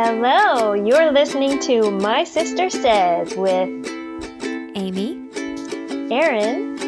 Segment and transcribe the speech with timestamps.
[0.00, 3.68] Hello, you're listening to My Sister Says with
[4.76, 5.28] Amy,
[6.08, 6.78] Erin,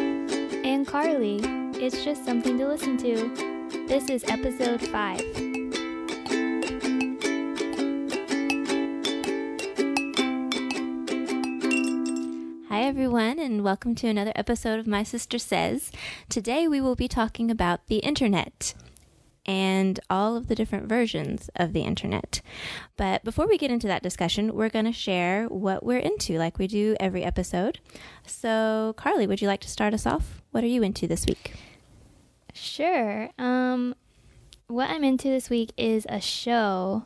[0.63, 1.41] and Carly.
[1.73, 3.85] It's just something to listen to.
[3.85, 5.19] This is episode 5.
[12.69, 15.91] Hi, everyone, and welcome to another episode of My Sister Says.
[16.29, 18.73] Today we will be talking about the internet
[19.45, 22.41] and all of the different versions of the internet.
[22.97, 26.57] But before we get into that discussion, we're going to share what we're into like
[26.57, 27.79] we do every episode.
[28.25, 30.41] So, Carly, would you like to start us off?
[30.51, 31.53] What are you into this week?
[32.53, 33.29] Sure.
[33.37, 33.95] Um,
[34.67, 37.05] what I'm into this week is a show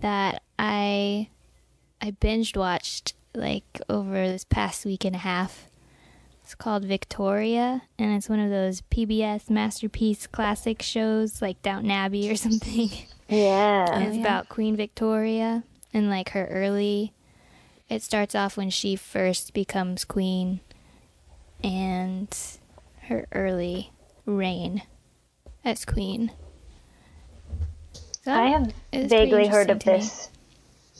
[0.00, 1.28] that I
[2.00, 5.68] I binged watched like over this past week and a half.
[6.52, 12.30] It's called Victoria, and it's one of those PBS masterpiece classic shows like Downton Abbey
[12.30, 12.90] or something.
[13.26, 14.20] yeah, and it's oh, yeah.
[14.20, 17.14] about Queen Victoria and like her early.
[17.88, 20.60] It starts off when she first becomes queen,
[21.64, 22.28] and
[23.04, 23.90] her early
[24.26, 24.82] reign
[25.64, 26.32] as queen.
[28.24, 29.98] So I have vaguely heard of interesting to me.
[30.00, 30.28] this.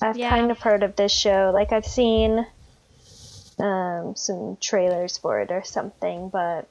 [0.01, 0.31] I've Yeah.
[0.31, 1.51] kind of heard of this show.
[1.53, 2.47] Like I've seen
[3.63, 6.69] um, some trailers for it or something, but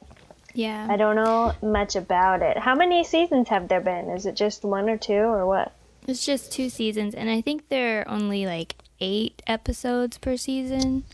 [0.53, 0.85] Yeah.
[0.89, 2.57] I don't know much about it.
[2.57, 4.09] How many seasons have there been?
[4.09, 5.71] Is it just one or two or what?
[6.07, 11.05] It's just two seasons, and I think there are only like eight episodes per season.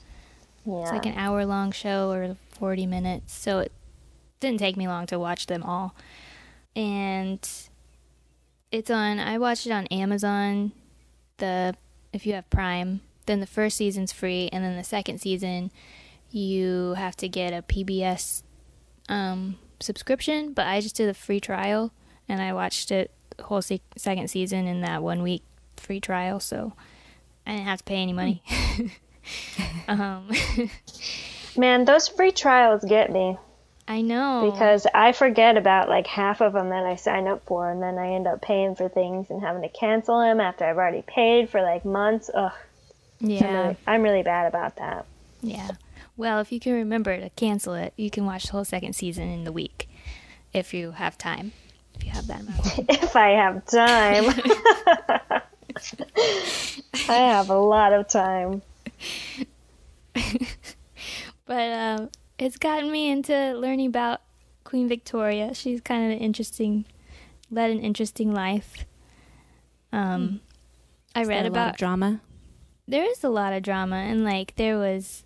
[0.65, 0.81] Yeah.
[0.81, 3.71] It's like an hour long show or 40 minutes, so it
[4.39, 5.93] didn't take me long to watch them all.
[6.75, 7.47] And
[8.71, 10.71] it's on, I watched it on Amazon.
[11.37, 11.75] The,
[12.13, 15.71] if you have Prime, then the first season's free, and then the second season,
[16.31, 18.43] you have to get a PBS
[19.07, 20.53] um, subscription.
[20.53, 21.93] But I just did a free trial,
[22.27, 25.43] and I watched it the whole se- second season in that one week
[25.77, 26.73] free trial, so
[27.45, 28.41] I didn't have to pay any money.
[29.87, 30.29] um,
[31.57, 33.37] Man, those free trials get me
[33.87, 37.71] I know because I forget about like half of them that I sign up for,
[37.71, 40.75] and then I end up paying for things and having to cancel them after I've
[40.75, 42.29] already paid for like months.
[42.33, 42.51] Ugh,
[43.21, 45.05] I'm yeah, really, I'm really bad about that.
[45.41, 45.71] yeah.
[46.15, 49.29] Well, if you can remember to cancel it, you can watch the whole second season
[49.29, 49.87] in the week
[50.51, 51.51] if you have time.
[51.95, 52.59] If you have that amount.
[52.59, 52.85] of time.
[52.89, 55.41] If I have time.
[57.09, 58.63] I have a lot of time.
[61.45, 64.21] but um, it's gotten me into learning about
[64.63, 65.53] Queen Victoria.
[65.53, 66.85] She's kind of an interesting,
[67.51, 68.85] led an interesting life.
[69.91, 70.41] Um,
[71.15, 72.21] I read about of drama.
[72.87, 75.23] There is a lot of drama and like there was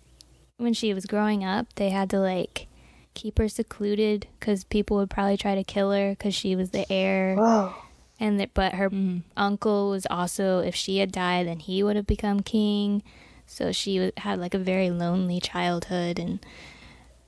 [0.56, 2.66] when she was growing up they had to like
[3.14, 6.90] keep her secluded because people would probably try to kill her because she was the
[6.90, 7.74] heir Whoa.
[8.18, 9.22] and that but her Mm.
[9.36, 13.02] uncle was also if she had died then he would have become king
[13.46, 16.44] so she had like a very lonely childhood and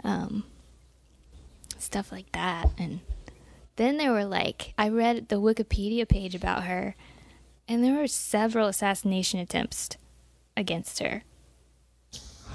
[0.03, 0.45] um
[1.79, 3.01] stuff like that and
[3.77, 6.95] then there were like i read the wikipedia page about her
[7.69, 9.91] and there were several assassination attempts
[10.57, 11.23] against her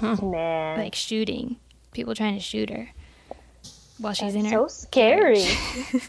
[0.00, 0.78] Man.
[0.78, 1.56] like shooting
[1.92, 2.90] people trying to shoot her
[3.98, 5.44] while she's in That's her so scary.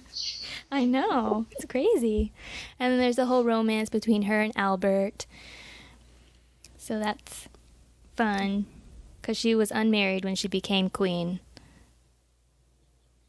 [0.72, 1.46] I know.
[1.52, 2.32] It's crazy.
[2.80, 5.26] And then there's a whole romance between her and Albert.
[6.78, 7.50] So that's
[8.16, 8.66] fun
[9.22, 11.42] because she was unmarried when she became queen.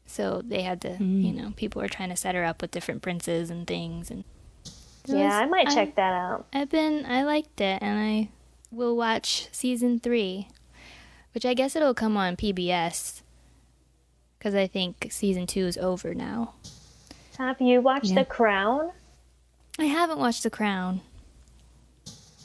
[0.05, 1.23] So they had to, Mm.
[1.25, 4.09] you know, people were trying to set her up with different princes and things.
[4.11, 4.23] And
[4.65, 6.47] it yeah, was- I might check that out.
[6.53, 8.29] I've been, I liked it, and I
[8.73, 10.47] will watch season three,
[11.33, 13.21] which I guess it'll come on PBS
[14.37, 16.53] because I think season two is over now.
[17.37, 18.15] Have you watched Yeah.
[18.19, 18.91] The Crown?
[19.79, 21.01] I haven't watched The Crown.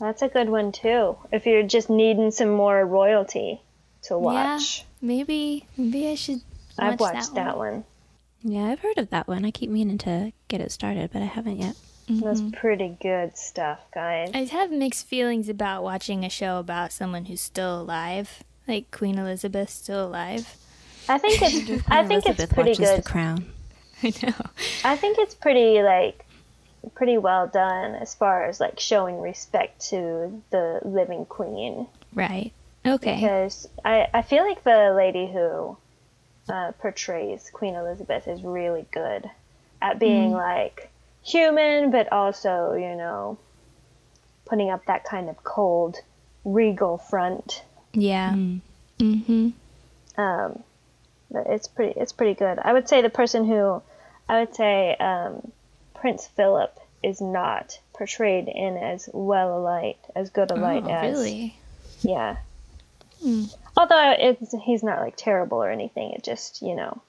[0.01, 1.17] That's a good one too.
[1.33, 3.61] If you're just needing some more royalty
[4.03, 4.79] to watch.
[4.79, 6.41] Yeah, Maybe, maybe I should.
[6.79, 7.85] I've watched that, one.
[8.43, 9.45] Yeah, I've heard of that one.
[9.45, 11.75] I keep meaning to get it started, but I haven't yet.
[12.09, 12.51] That's Mm-hmm.
[12.53, 14.31] pretty good stuff, guys.
[14.35, 19.19] I have mixed feelings about watching a show about someone who's still alive, like Queen
[19.19, 20.57] Elizabeth still alive.
[21.09, 22.99] I think it's I think Elizabeth it's pretty watches good.
[23.05, 23.47] The Crown.
[24.03, 24.35] I know.
[24.85, 26.25] I think it's pretty like
[26.95, 31.87] pretty well done as far as like showing respect to the living queen.
[32.15, 32.53] Right.
[32.87, 33.17] Okay.
[33.17, 35.77] because I, I feel like the lady who
[36.49, 39.29] uh, portrays Queen Elizabeth is really good
[39.83, 40.89] at being like
[41.29, 43.39] human, but also, you know,
[44.47, 45.97] putting up that kind of cold,
[46.45, 47.63] regal front.
[47.93, 48.33] Yeah.
[48.33, 48.61] Mm.
[48.99, 50.21] Mm-hmm.
[50.21, 50.63] Um,
[51.31, 52.59] but it's pretty it's pretty good.
[52.59, 53.83] I would say the person who
[54.29, 55.53] I would say um,
[55.95, 60.91] Prince Philip is not portrayed in as well a light, as good a light oh,
[60.91, 61.57] as really?
[62.03, 62.37] yeah.
[63.23, 63.45] Hmm.
[63.77, 67.01] Although it's, he's not like terrible or anything, it just you know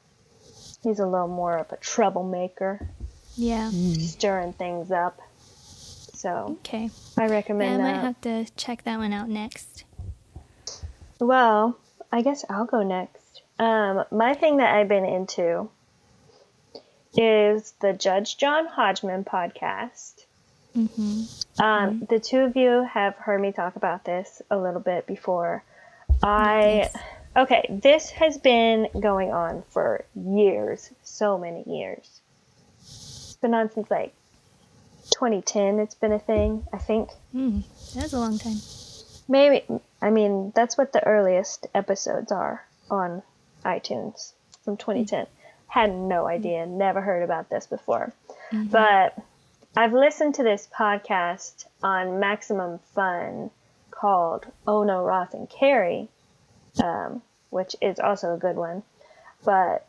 [0.84, 2.88] he's a little more of a troublemaker,
[3.40, 3.70] Yeah.
[3.72, 5.20] stirring things up.
[6.14, 6.90] So Okay.
[7.18, 7.82] I recommend.
[7.82, 8.04] I might that.
[8.04, 9.86] have to check that one out next.
[11.20, 11.78] Well,
[12.12, 13.42] I guess I'll go next.
[13.58, 15.70] Um, my thing that I've been into
[17.16, 20.26] is the Judge John Hodgman podcast.
[20.78, 21.62] Mm-hmm.
[21.64, 25.64] Um, The two of you have heard me talk about this a little bit before.
[26.22, 26.96] I Yes.
[27.36, 32.19] okay, this has been going on for years, so many years.
[33.42, 34.14] Been on since like
[35.12, 35.80] 2010.
[35.80, 37.10] It's been a thing, I think.
[37.34, 37.64] Mm,
[37.94, 38.58] that was a long time.
[39.28, 39.64] Maybe
[40.02, 43.22] I mean that's what the earliest episodes are on
[43.64, 44.34] iTunes
[44.64, 45.28] from 2010.
[45.68, 48.12] Had no idea, never heard about this before.
[48.72, 49.16] But
[49.78, 53.52] I've listened to this podcast on Maximum Fun
[53.92, 56.10] called Oh No Ross and Carrie,
[56.84, 57.22] um,
[57.52, 58.82] which is also a good one.
[59.46, 59.86] But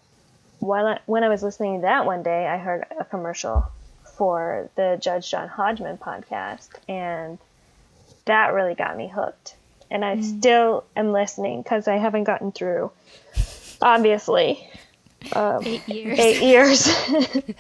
[0.61, 3.71] while I, when I was listening to that one day, I heard a commercial
[4.17, 7.39] for the Judge John Hodgman podcast, and
[8.27, 9.57] that really got me hooked.
[9.91, 12.93] And I still am listening because I haven't gotten through,
[13.83, 14.71] obviously,
[15.33, 16.19] um, Eight years.
[16.19, 16.87] eight years.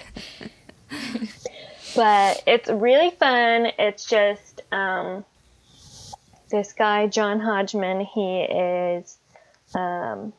[1.96, 3.72] but it's really fun.
[3.78, 5.24] It's just um,
[6.50, 9.18] this guy, John Hodgman, he is
[9.74, 10.32] um,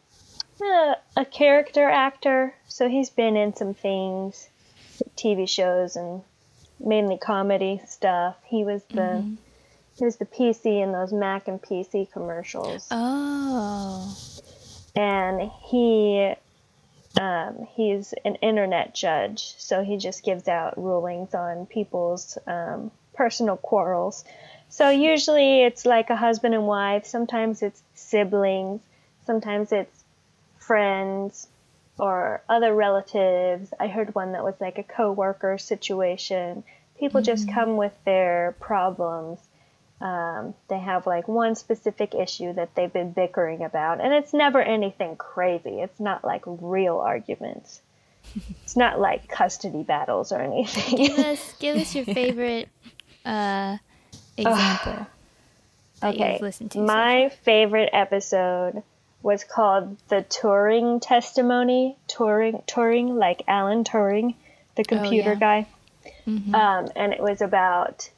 [0.64, 2.54] a, a character actor.
[2.68, 4.48] So he's been in some things,
[5.18, 6.22] TV shows, and
[6.80, 8.36] mainly comedy stuff.
[8.46, 9.38] He was the.
[9.98, 14.18] He was the PC in those Mac and PC commercials Oh.
[14.96, 16.34] and he
[17.20, 23.58] um, he's an internet judge, so he just gives out rulings on people's um, personal
[23.58, 24.24] quarrels.
[24.70, 27.06] So usually it's like a husband and wife.
[27.06, 28.80] Sometimes it's siblings.
[29.26, 30.01] Sometimes it's
[30.62, 31.48] friends
[32.00, 33.74] or other relatives.
[33.80, 36.64] I heard one that was like a coworker situation.
[36.98, 39.40] People just come with their problems
[40.02, 44.60] um, they have like one specific issue that they've been bickering about, and it's never
[44.60, 45.80] anything crazy.
[45.80, 47.82] It's not like real arguments.
[48.64, 50.98] it's not like custody battles or anything.
[50.98, 52.70] Give us give us your favorite
[53.24, 53.78] uh,
[54.38, 55.06] example.
[56.04, 58.82] okay, to so my favorite episode
[59.24, 61.98] was called the Turing Testimony.
[62.08, 64.36] Turing, Turing, like Alan Turing,
[64.76, 65.40] the computer Oh, yeah.
[65.40, 65.68] guy.
[66.28, 68.10] Um, and it was about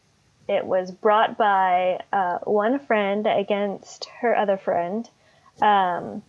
[0.47, 5.09] it was brought by uh, one friend against her other friend
[5.61, 6.21] um,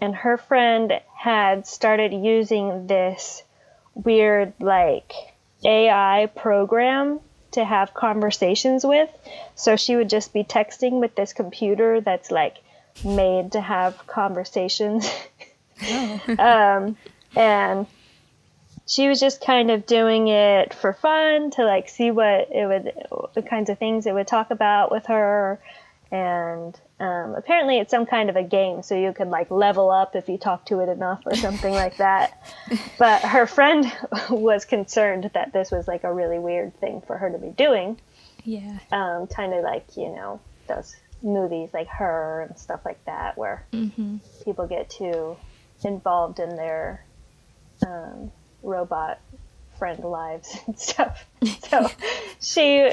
[0.00, 3.42] and her friend had started using this
[3.94, 5.12] weird like
[5.64, 7.18] ai program
[7.50, 9.10] to have conversations with
[9.56, 12.58] so she would just be texting with this computer that's like
[13.04, 15.10] made to have conversations.
[16.38, 16.96] Um,
[17.36, 17.86] and
[18.88, 22.92] she was just kind of doing it for fun to like see what it would
[23.34, 25.60] the kinds of things it would talk about with her.
[26.10, 30.16] And um, apparently it's some kind of a game so you could like level up
[30.16, 32.42] if you talk to it enough or something like that.
[32.98, 33.90] But her friend
[34.30, 38.00] was concerned that this was like a really weird thing for her to be doing.
[38.44, 38.78] Yeah.
[38.90, 43.66] um, kind of like you know those movies like her and stuff like that where
[43.72, 44.16] Mm-hmm.
[44.44, 45.36] people get too
[45.84, 47.04] involved in their
[47.86, 48.30] um,
[48.62, 49.20] robot
[49.78, 51.24] friend lives and stuff.
[51.68, 51.88] So
[52.40, 52.90] she,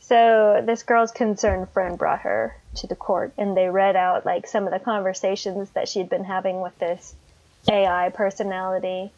[0.00, 4.46] so this girl's concerned friend brought her to the court, and they read out like
[4.46, 7.14] some of the conversations that she'd been having with this
[7.70, 9.12] AI personality.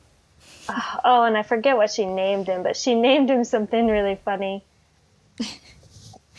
[1.04, 4.62] Oh, and I forget what she named him, but she named him something really funny.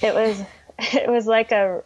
[0.02, 0.42] It was,
[0.80, 1.84] it was like a,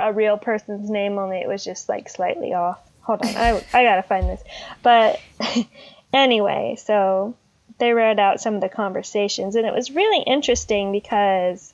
[0.00, 2.78] a real person's name, only it was just like slightly off.
[3.02, 4.42] Hold on, I, I gotta find this.
[4.82, 5.20] But
[6.12, 7.36] anyway, so
[7.78, 11.72] they read out some of the conversations, and it was really interesting because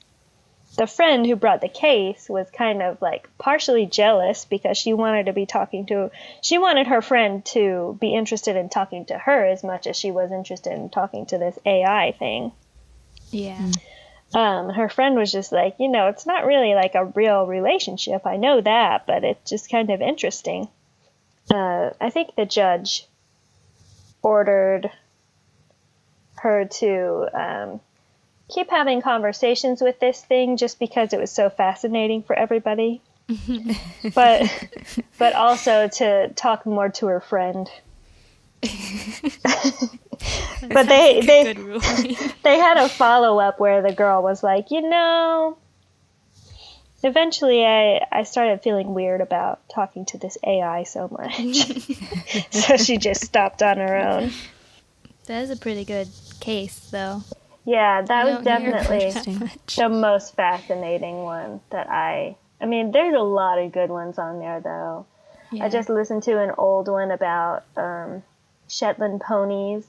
[0.75, 5.27] the friend who brought the case was kind of like partially jealous because she wanted
[5.27, 6.09] to be talking to
[6.41, 10.11] she wanted her friend to be interested in talking to her as much as she
[10.11, 12.51] was interested in talking to this AI thing.
[13.29, 13.57] Yeah.
[13.57, 13.77] Mm.
[14.33, 18.25] Um, her friend was just like, you know, it's not really like a real relationship.
[18.25, 20.67] I know that, but it's just kind of interesting.
[21.53, 23.05] Uh, I think the judge
[24.23, 24.89] ordered
[26.35, 27.79] her to um,
[28.49, 33.01] keep having conversations with this thing just because it was so fascinating for everybody.
[34.13, 34.67] but
[35.17, 37.69] but also to talk more to her friend.
[40.69, 41.53] but they they
[42.43, 45.57] they had a follow up where the girl was like, you know,
[47.03, 52.97] eventually I I started feeling weird about talking to this AI so much, so she
[52.97, 54.31] just stopped on her own.
[55.25, 56.07] that is a pretty good
[56.39, 57.23] case, though.
[57.65, 62.35] Yeah, that was definitely that the most fascinating one that I.
[62.59, 65.05] I mean, there's a lot of good ones on there though.
[65.51, 65.65] Yeah.
[65.65, 68.23] I just listened to an old one about um,
[68.67, 69.85] Shetland ponies.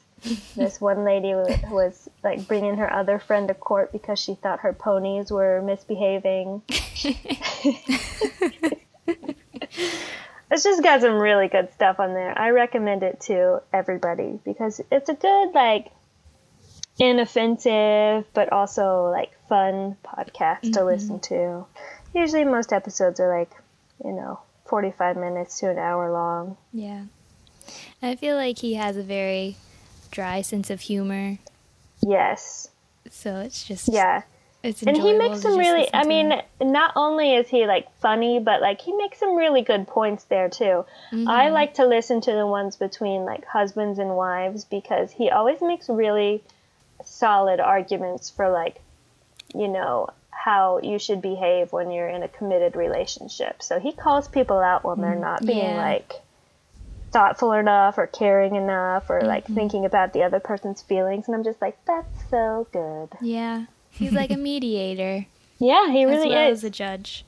[0.56, 4.73] This one lady was like bringing her other friend to court because she thought her
[4.73, 6.62] ponies were misbehaving.
[10.50, 12.37] it's just got some really good stuff on there.
[12.38, 15.90] I recommend it to everybody because it's a good like
[16.99, 20.87] inoffensive but also like fun podcast to mm-hmm.
[20.87, 21.66] listen to.
[22.14, 23.50] Usually most episodes are like,
[24.04, 26.56] you know, 45 minutes to an hour long.
[26.73, 27.04] Yeah.
[28.02, 29.56] I feel like he has a very
[30.14, 31.38] dry sense of humor,
[32.00, 32.68] Yes.
[33.11, 34.23] so it's just Yeah.
[34.62, 38.62] It's And he makes some really I mean, not only is he like funny, but
[38.62, 40.87] like he makes some really good points there too.
[41.12, 41.28] Mm-hmm.
[41.28, 45.61] I like to listen to the ones between like husbands and wives because he always
[45.61, 46.42] makes really
[47.04, 48.80] solid arguments for like
[49.54, 53.62] you know how you should behave when you're in a committed relationship.
[53.62, 55.76] So he calls people out when they're not being Mm-hmm.
[55.76, 55.92] Yeah.
[55.92, 56.12] like
[57.14, 59.54] thoughtful enough or caring enough or like Mm-hmm.
[59.54, 63.09] thinking about the other person's feelings and I'm just like that's so good.
[63.23, 65.25] yeah, he's like a mediator
[65.59, 66.59] Yeah, he really well is.
[66.59, 67.25] as a judge.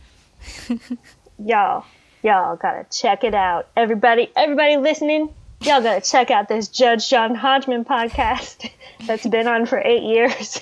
[1.39, 1.85] y'all
[2.23, 5.29] y'all gotta check it out everybody everybody listening
[5.63, 8.69] y'all gotta check out this judge john hodgman podcast
[9.07, 10.61] that's been on for eight years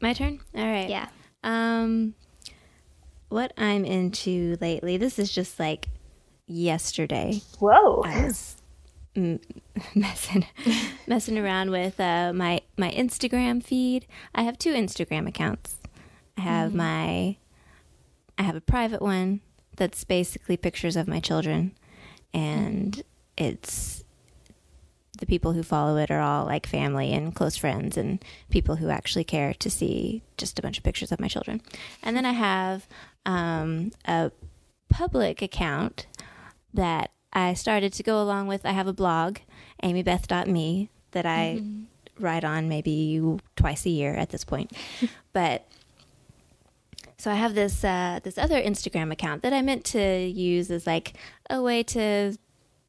[0.00, 0.40] My turn?
[0.54, 0.88] All right.
[0.90, 1.08] Yeah.
[1.42, 2.14] Um,
[3.30, 5.88] what I'm into lately, this is just like
[6.46, 7.40] yesterday.
[7.58, 8.56] whoa I was
[9.14, 9.40] m-
[9.94, 10.46] messing
[11.06, 14.06] messing around with uh, my my Instagram feed.
[14.34, 15.76] I have two Instagram accounts.
[16.36, 17.36] I have my
[18.38, 19.40] I have a private one
[19.76, 21.72] that's basically pictures of my children,
[22.32, 23.02] and
[23.36, 24.04] it's
[25.18, 28.90] the people who follow it are all like family and close friends and people who
[28.90, 31.62] actually care to see just a bunch of pictures of my children.
[32.02, 32.86] And then I have
[33.24, 34.30] um, a
[34.90, 36.06] public account
[36.76, 38.64] that I started to go along with.
[38.64, 39.38] I have a blog,
[39.82, 41.60] amybeth.me, that I
[42.18, 43.20] write on maybe
[43.56, 44.72] twice a year at this point.
[45.32, 45.66] but
[47.18, 50.86] so I have this uh, this other Instagram account that I meant to use as
[50.86, 51.14] like
[51.50, 52.36] a way to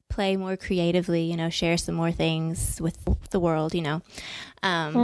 [0.10, 2.98] play more creatively, you know, share some more things with
[3.32, 4.01] the world, you know.
[4.63, 4.96] Um,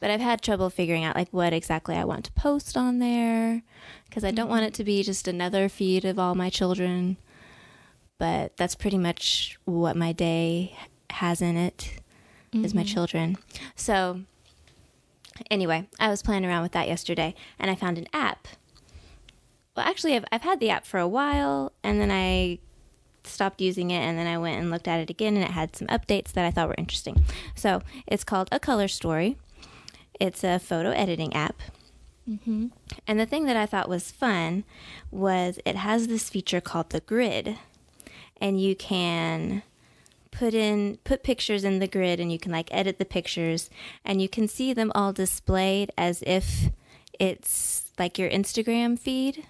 [0.00, 3.62] But I've had trouble figuring out like what exactly I want to post on there
[4.06, 7.16] because I don't want it to be just another feed of all my children.
[8.18, 10.76] But that's pretty much what my day
[11.10, 12.00] has in it
[12.52, 12.88] is my mm-hmm.
[12.88, 13.38] children.
[13.74, 14.20] So
[15.50, 18.46] anyway, I was playing around with that yesterday and I found an app.
[19.76, 22.60] Well, actually, I've, I've had the app for a while and then I
[23.24, 25.74] stopped using it and then I went and looked at it again and it had
[25.74, 27.24] some updates that I thought were interesting.
[27.54, 29.36] So it's called A Color Story.
[30.20, 31.60] It's a photo editing app.
[32.28, 32.68] Mm-hmm.
[33.06, 34.64] And the thing that I thought was fun
[35.10, 37.58] was it has this feature called the grid.
[38.44, 39.62] And you can
[40.30, 43.70] put in put pictures in the grid and you can like edit the pictures
[44.04, 46.68] and you can see them all displayed as if
[47.18, 49.46] it's like your Instagram feed.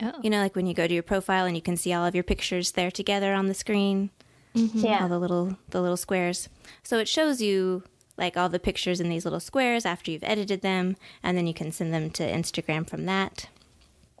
[0.00, 0.12] Oh.
[0.22, 2.14] You know, like when you go to your profile and you can see all of
[2.14, 4.08] your pictures there together on the screen,
[4.56, 4.78] mm-hmm.
[4.78, 6.48] all yeah the little the little squares.
[6.82, 7.82] So it shows you
[8.16, 11.52] like all the pictures in these little squares after you've edited them, and then you
[11.52, 13.48] can send them to Instagram from that.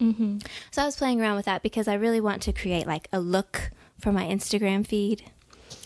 [0.00, 0.38] Mm-hmm.
[0.70, 3.20] So I was playing around with that because I really want to create like a
[3.20, 5.30] look for my Instagram feed.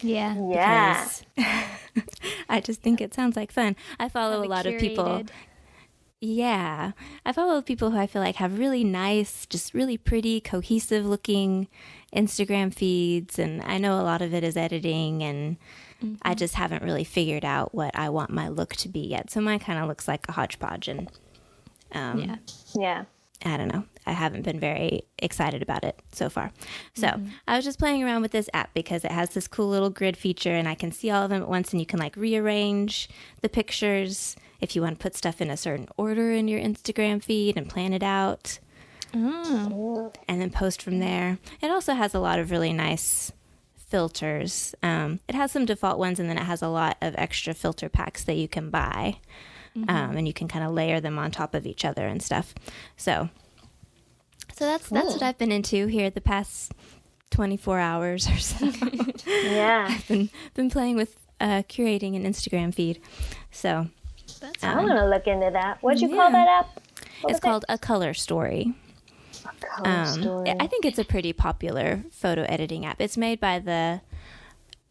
[0.00, 0.34] Yeah.
[0.50, 1.08] yeah
[2.48, 3.76] I just think it sounds like fun.
[3.98, 5.24] I follow Have a it lot of people.
[6.20, 6.92] Yeah.
[7.26, 11.68] I follow people who I feel like have really nice, just really pretty, cohesive looking
[12.14, 13.38] Instagram feeds.
[13.38, 15.56] And I know a lot of it is editing, and
[16.22, 19.30] I just haven't really figured out what I want my look to be yet.
[19.30, 20.88] So mine kind of looks like a hodgepodge.
[20.88, 21.10] And
[21.92, 22.36] um, Yeah.
[22.74, 23.04] yeah
[23.44, 23.84] I don't know.
[24.06, 26.52] I haven't been very excited about it so far.
[26.94, 29.90] So I was just playing around with this app because it has this cool little
[29.90, 32.16] grid feature and I can see all of them at once and you can like
[32.16, 33.08] rearrange
[33.40, 37.22] the pictures if you want to put stuff in a certain order in your Instagram
[37.22, 38.58] feed and plan it out
[39.16, 40.12] Oh.
[40.28, 41.38] and then post from there.
[41.62, 43.30] It also has a lot of really nice
[43.88, 44.74] filters.
[44.82, 47.88] Um, it has some default ones and then it has a lot of extra filter
[47.88, 49.18] packs that you can buy.
[49.76, 52.54] Um, and you can kind of layer them on top of each other and stuff.
[52.96, 53.28] So,
[54.54, 56.72] so that's that's what I've been into here the past
[57.30, 58.70] 24 hours or so.
[59.26, 59.86] Yeah.
[59.90, 63.00] I've been been playing with uh, curating an Instagram feed.
[63.50, 63.88] So
[64.40, 65.82] That's I Um, want to look into that.
[65.82, 66.80] What'd you call that app?
[67.22, 68.74] What it's called a color story.
[69.60, 70.50] Color Um, Story.
[70.60, 73.00] I think it's a pretty popular photo editing app.
[73.00, 74.02] It's made by the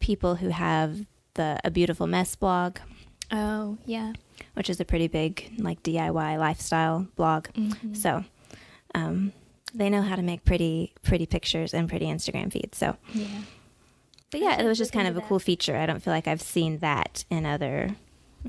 [0.00, 2.78] people who have the A Beautiful Mess blog,
[3.32, 4.12] Oh, yeah.
[4.54, 7.48] which is a pretty big like DIY lifestyle blog.
[7.54, 7.94] Mm-hmm.
[7.94, 8.24] So
[8.94, 9.32] um,
[9.74, 12.78] they know how to make pretty pretty pictures and pretty Instagram feeds.
[12.78, 13.26] So, Yeah.
[14.30, 15.28] but yeah, it was just kind of a that.
[15.28, 15.76] cool feature.
[15.76, 17.96] I don't feel like I've seen that in other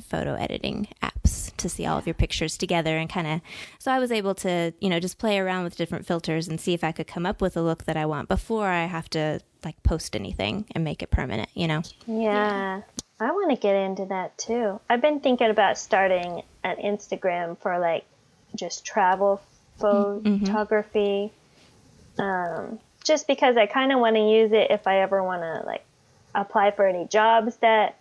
[0.09, 3.39] photo editing apps to see all of your pictures together and kind of
[3.79, 6.73] so I was able to, you know, just play around with different filters and see
[6.73, 9.39] if I could come up with a look that I want before I have to
[9.63, 11.81] like post anything and make it permanent, you know.
[12.07, 12.81] Yeah.
[13.21, 14.81] I want to get into that too.
[14.89, 18.03] I've been thinking about starting an Instagram for like
[18.53, 19.41] just travel
[19.79, 21.31] photography.
[22.17, 25.65] Um, just because I kind of want to use it if I ever want to
[25.65, 25.85] like
[26.33, 27.97] apply for any jobs that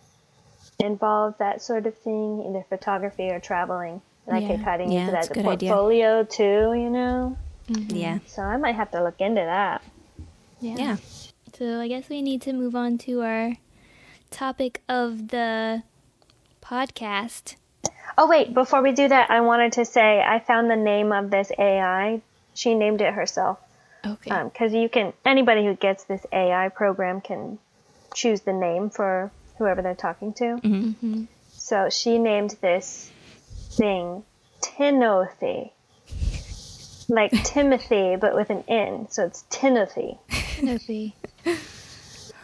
[0.78, 4.00] involve that sort of thing, either photography or traveling.
[4.26, 5.71] And I could kind of Yeah, use it as a a good idea.
[5.71, 7.37] portfolio too, you know?
[7.69, 8.21] Yeah.
[8.26, 9.83] So I might have to look into that.
[10.61, 10.76] Yeah.
[10.78, 10.97] Yeah.
[11.52, 13.57] So I guess we need to move on to our
[14.31, 15.83] topic of the
[16.62, 17.57] podcast.
[18.16, 21.30] Oh wait, before we do that, I wanted to say I found the name of
[21.30, 22.21] this AI.
[22.54, 23.59] She named it herself
[24.06, 24.30] Okay.
[24.44, 27.59] because you can anybody who gets this AI program can
[28.14, 30.44] choose the name for whoever they're talking to.
[30.44, 31.25] mm-hmm.
[31.52, 33.11] So she named this
[33.71, 34.23] thing
[34.61, 35.71] Tinmothy,
[37.09, 39.09] like Timothy, but with an N.
[39.11, 40.18] So it's Tinmothy.
[40.30, 41.14] Tinmothy.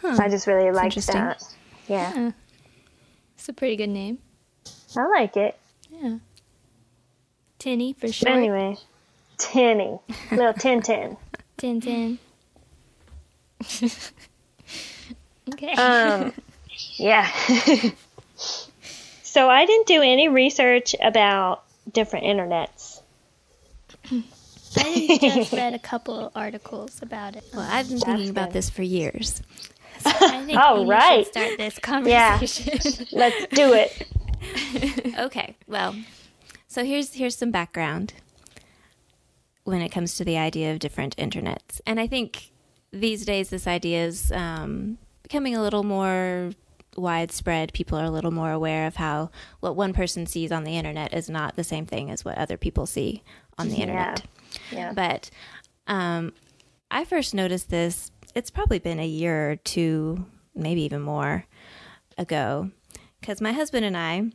[0.03, 1.43] I just really like that.
[1.87, 2.31] Yeah, Yeah.
[3.35, 4.17] It's a pretty good name.
[4.97, 5.57] I like it.
[6.01, 6.17] Yeah.
[7.59, 8.31] Tinny for But short.
[8.33, 8.77] anyway,
[9.37, 9.99] Tinny,
[10.31, 11.17] little Tintin.
[11.57, 12.17] Tintin.
[15.53, 15.73] okay.
[15.73, 16.33] Um,
[16.95, 17.29] yeah.
[19.23, 23.01] so I didn't do any research about different internets.
[24.77, 27.43] I just read a couple articles about it.
[27.53, 29.41] Well, I've been thinking about this for years.
[30.03, 31.25] I think All Amy right.
[31.25, 32.77] should start this conversation.
[32.81, 33.05] Yeah.
[33.11, 34.07] Let's do it.
[35.19, 35.95] okay, well,
[36.67, 38.13] so here's here's some background
[39.63, 42.51] when it comes to the idea of different internets, and I think
[42.91, 46.51] these days this idea is um, becoming a little more
[46.97, 47.73] widespread.
[47.73, 51.13] People are a little more aware of how what one person sees on the internet
[51.13, 53.23] is not the same thing as what other people see
[53.57, 54.23] on the internet.
[54.71, 54.93] Yeah.
[54.93, 55.29] But
[55.87, 56.33] um,
[56.89, 60.25] I first noticed this, it's probably been a year or two,
[60.55, 61.45] maybe even more
[62.17, 62.71] ago,
[63.21, 64.31] because my husband and I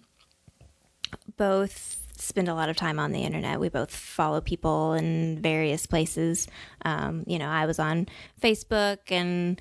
[1.37, 3.61] both spend a lot of time on the internet.
[3.61, 6.49] We both follow people in various places.
[6.83, 8.07] Um, you know, I was on
[8.41, 9.61] Facebook and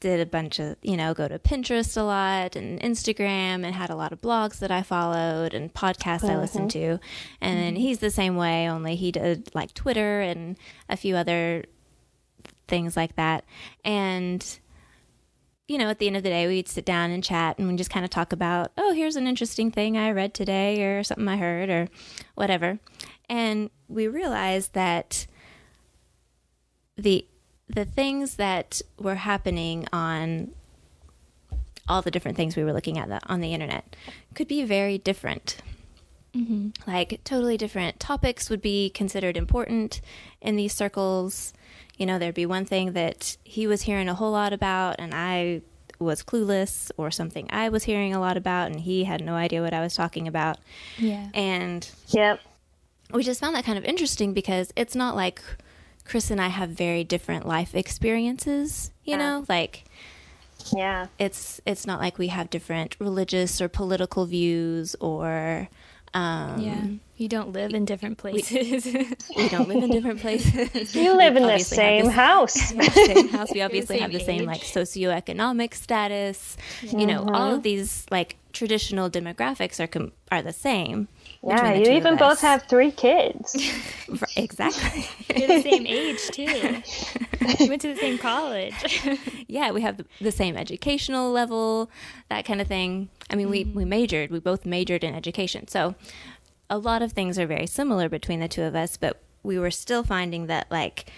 [0.00, 3.90] did a bunch of, you know, go to Pinterest a lot and Instagram and had
[3.90, 6.98] a lot of blogs that I followed and podcasts I listened to.
[7.40, 10.56] And then he's the same way, only he did like Twitter and
[10.88, 11.64] a few other
[12.66, 13.44] things like that.
[13.84, 14.44] And
[15.68, 17.76] you know, at the end of the day, we'd sit down and chat and we
[17.76, 21.28] just kind of talk about, oh, here's an interesting thing I read today or something
[21.28, 21.88] I heard or
[22.34, 22.78] whatever.
[23.28, 25.26] And we realized that
[26.96, 27.26] the
[27.68, 30.52] the things that were happening on
[31.86, 33.94] all the different things we were looking at the, on the internet
[34.34, 35.58] could be very different.
[36.34, 36.90] Mm-hmm.
[36.90, 40.00] Like totally different topics would be considered important
[40.40, 41.52] in these circles.
[41.98, 45.12] You know, there'd be one thing that he was hearing a whole lot about, and
[45.14, 45.60] I
[45.98, 49.60] was clueless, or something I was hearing a lot about, and he had no idea
[49.60, 50.58] what I was talking about.
[50.96, 51.28] yeah.
[51.34, 52.40] And Yep.
[53.12, 55.42] we just found that kind of interesting because it's not like
[56.04, 59.44] Chris and I have very different life experiences, you know?
[59.48, 59.84] Like
[60.74, 61.08] Yeah.
[61.18, 65.68] it's it's not like we have different religious or political views or
[66.14, 66.84] um Yeah.
[67.16, 68.84] You don't live in different places.
[69.36, 70.94] we don't live in different places.
[70.94, 72.70] You live in the same this- house.
[72.72, 73.50] the same house.
[73.52, 74.46] We obviously same have the same age.
[74.46, 76.56] like socioeconomic status.
[76.82, 81.08] You know, all of these like traditional demographics are com- are the same.
[81.42, 82.18] Yeah, the you two of even us.
[82.18, 83.56] both have three kids.
[84.36, 85.04] Exactly.
[85.36, 86.82] You're the same age too.
[87.58, 89.02] You went to the same college.
[89.48, 91.90] yeah, we have the, the same educational level,
[92.30, 93.10] that kind of thing.
[93.28, 93.88] I mean, we we mm-hmm.
[93.90, 94.30] majored.
[94.30, 95.94] We both majored in education, so
[96.70, 98.96] a lot of things are very similar between the two of us.
[98.96, 101.10] But we were still finding that like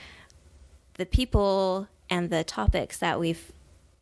[0.94, 3.52] the people and the topics that we've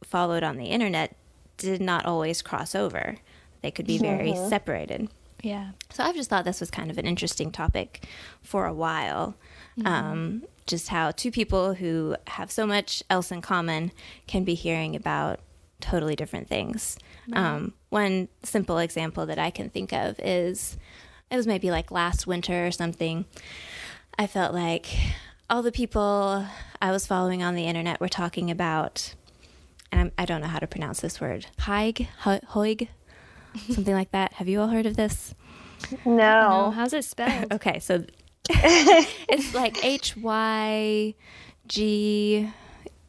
[0.03, 1.15] followed on the internet
[1.59, 3.17] did not always cross over.
[3.63, 4.49] They could be very mm-hmm.
[4.49, 5.09] separated.
[5.43, 5.71] Yeah.
[5.91, 8.05] So I've just thought this was kind of an interesting topic
[8.43, 9.37] for a while.
[9.85, 13.93] Um, just how two people who have so much else in common
[14.27, 15.39] can be hearing about
[15.81, 16.99] totally different things.
[17.33, 20.77] Um, one simple example that I can think of is
[21.31, 23.25] it was maybe like last winter or something.
[24.19, 24.87] I felt like
[25.49, 26.45] all the people
[26.83, 29.15] I was following on the internet were talking about,
[29.93, 32.89] and I'm, I don't know how to pronounce this word, Haig, Ho- Hoig,
[33.71, 34.33] something like that.
[34.35, 35.35] Have you all heard of this?
[35.93, 36.73] Oh, No.
[36.75, 37.47] how's it spelled?
[37.53, 38.05] Okay, so
[38.51, 41.15] it's like H Y
[41.67, 42.49] G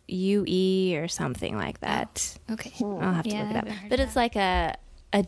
[0.07, 2.37] U E or something like that.
[2.51, 2.73] Okay.
[2.83, 3.67] I'll have to Yeah, look it up.
[3.89, 4.75] But of it's like a
[5.13, 5.25] a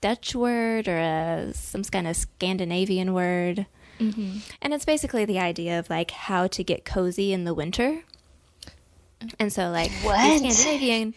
[0.00, 3.66] Dutch word or a some kind of Scandinavian word.
[4.00, 4.38] Mm-hmm.
[4.60, 8.02] And it's basically the idea of like how to get cozy in the winter.
[9.38, 10.38] And so like What?
[10.38, 11.14] Scandinavian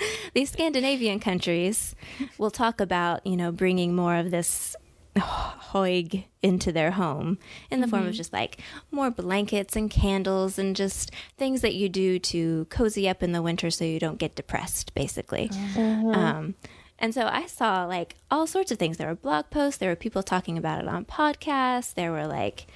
[0.34, 1.94] these Scandinavian countries
[2.38, 4.76] will talk about, you know, bringing more of this
[5.16, 7.38] hoig into their home
[7.70, 11.88] in the form of just like more blankets and candles and just things that you
[11.88, 15.50] do to cozy up in the winter so you don't get depressed basically.
[15.76, 16.54] Um,
[17.00, 18.96] and so I saw like all sorts of things.
[18.96, 22.66] There were blog posts, there were people talking about it on podcasts, there were like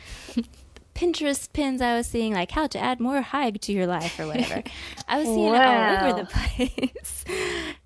[0.95, 4.27] Pinterest pins I was seeing, like how to add more hike to your life or
[4.27, 4.63] whatever.
[5.09, 6.27] I was seeing it all over the
[6.87, 7.25] place.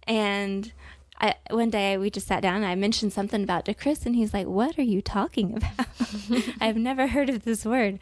[0.06, 0.72] and
[1.18, 4.14] I, one day we just sat down and I mentioned something about to Chris, and
[4.14, 5.86] he's like, What are you talking about?
[6.60, 7.98] I've never heard of this word.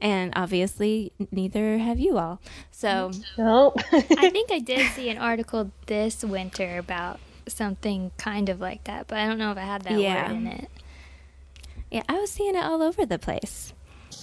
[0.00, 2.40] And obviously, neither have you all.
[2.70, 3.78] So, Nope.
[3.92, 9.06] I think I did see an article this winter about something kind of like that,
[9.06, 10.28] but I don't know if I had that Yeah.
[10.28, 10.70] word in it.
[11.90, 13.72] yeah, I was seeing it all over the place.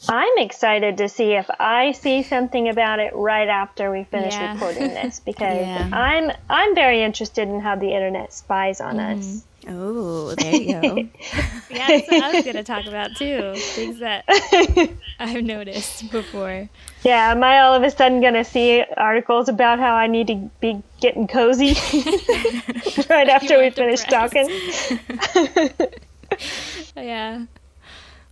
[0.10, 4.54] I'm excited to see if I see something about it right after we finish Yeah.
[4.54, 5.90] recording this because Yeah.
[5.92, 9.20] I'm I'm very interested in how the internet spies on mm-hmm.
[9.20, 9.46] us.
[9.68, 10.96] Oh, there you go.
[11.70, 13.54] Yeah, that's what I was going to talk about too.
[13.56, 14.26] Things that
[15.20, 16.68] I've noticed before.
[17.04, 20.50] Yeah, am I all of a sudden gonna see articles about how I need to
[20.60, 21.76] be getting cozy
[23.10, 24.50] right after we finish talking?
[26.96, 27.46] Yeah.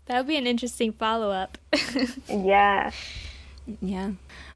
[0.09, 1.57] That would be an interesting follow up.
[2.27, 2.89] Yeah.
[3.79, 4.11] Yeah.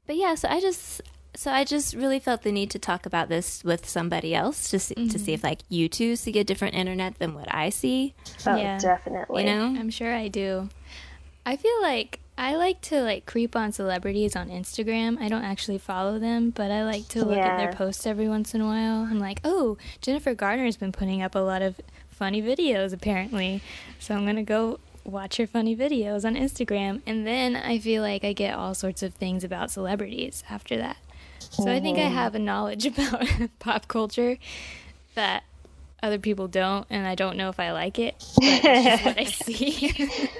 [0.08, 1.00] But yeah, so I just
[1.36, 4.80] so I just really felt the need to talk about this with somebody else to
[4.80, 5.30] see, to see mm-hmm.
[5.30, 8.14] if like you two see a different internet than what I see,
[8.46, 8.78] Oh, Yeah.
[8.78, 9.44] definitely.
[9.44, 9.66] you know?
[9.78, 10.68] I'm sure I do.
[11.46, 15.20] I feel like I like to like creep on celebrities on Instagram.
[15.20, 17.76] I don't actually follow them, but I like to look at their Yeah.
[17.76, 19.06] posts every once in a while.
[19.08, 23.62] I'm like, oh, Jennifer Garner's been putting up a lot of funny videos apparently,
[24.00, 28.24] so I'm gonna go watch her funny videos on Instagram, and then I feel like
[28.24, 30.96] I get all sorts of things about celebrities after that.
[31.38, 32.14] So I think I mm-hmm.
[32.14, 33.26] have a knowledge about
[33.58, 34.38] pop culture
[35.14, 35.44] that
[36.02, 39.18] other people don't, and I don't know if I like it, but it's just what
[39.18, 40.30] I see.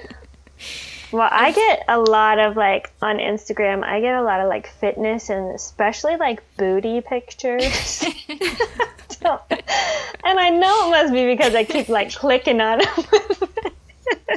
[1.11, 3.83] Well, I get a lot of like on Instagram.
[3.83, 8.03] I get a lot of like fitness and especially like booty pictures.
[10.25, 13.73] And I know it must be because I keep like clicking on them.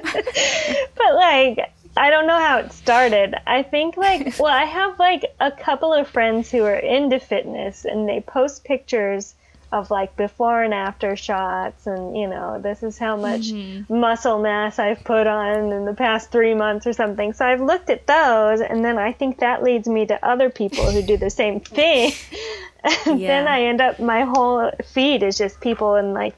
[0.97, 3.35] but like, I don't know how it started.
[3.47, 7.85] I think like, well, I have like a couple of friends who are into fitness
[7.85, 9.35] and they post pictures
[9.71, 14.01] of like before and after shots and you know this is how much mm-hmm.
[14.01, 17.35] muscle mass I've put on in the past 3 months or something.
[17.35, 20.91] So I've looked at those and then I think that leads me to other people
[20.91, 22.13] who do the same thing.
[23.07, 26.35] and then I end up my whole feed is just people in like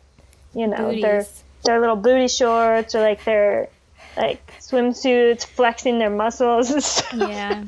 [0.54, 1.44] you know Booties.
[1.70, 3.68] Their little booty shorts or like their
[4.16, 7.12] like swimsuits flexing their muscles and stuff.
[7.14, 7.64] yeah.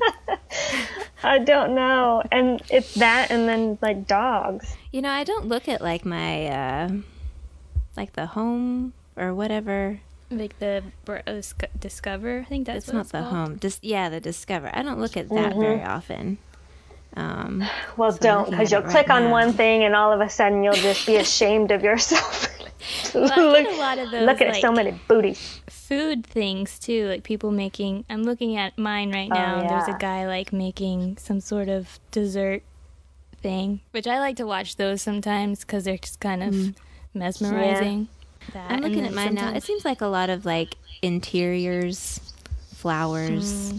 [1.23, 2.23] I don't know.
[2.33, 4.77] And it's that and then like dogs.
[4.91, 6.89] You know, I don't look at like my uh
[7.97, 10.01] like the home or whatever.
[10.31, 13.33] Like the br- uh, Sc- Discover, I think that's It's what not it's the called.
[13.33, 13.57] home.
[13.57, 14.71] Dis- yeah, the Discover.
[14.75, 16.39] I don't look at that very often.
[17.15, 17.63] Um
[17.97, 20.29] Well, So don't, because you'll it click right on one thing and all of a
[20.29, 22.49] sudden you'll just be ashamed of yourself.
[23.15, 25.61] Well, look get a lot of those look at like, so many booties.
[25.69, 28.05] food things too, like people making.
[28.09, 29.69] I'm looking at mine right Oh, now.
[29.69, 32.63] There's a guy like making some sort of dessert
[33.43, 36.75] thing, which I like to watch those sometimes because they're just kind of mm.
[37.15, 38.09] mesmerizing.
[38.53, 39.55] That, I'm looking then at mine now.
[39.55, 42.21] It seems like a lot of like interiors,
[42.75, 43.71] flowers.
[43.71, 43.79] Hmm.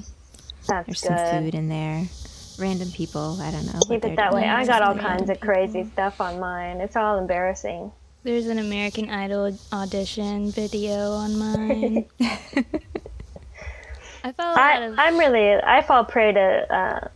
[0.67, 2.05] That's There's some food in there.
[2.57, 3.37] Random people.
[3.41, 3.79] I don't know.
[3.87, 4.47] Keep it that way.
[4.47, 6.79] I got all kinds of crazy stuff on mine.
[6.81, 7.91] It's all embarrassing.
[8.23, 12.05] There's an American Idol audition video on mine.
[14.23, 17.07] I follow I, of I'm really, I fall prey to uh,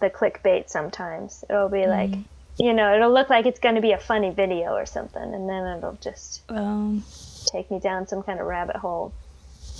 [0.00, 1.44] the clickbait sometimes.
[1.50, 2.22] It'll be like, Mm-hmm.
[2.62, 5.46] you know, it'll look like it's going to be a funny video or something, and
[5.48, 7.04] then it'll just, um,
[7.46, 9.12] take me down some kind of rabbit hole.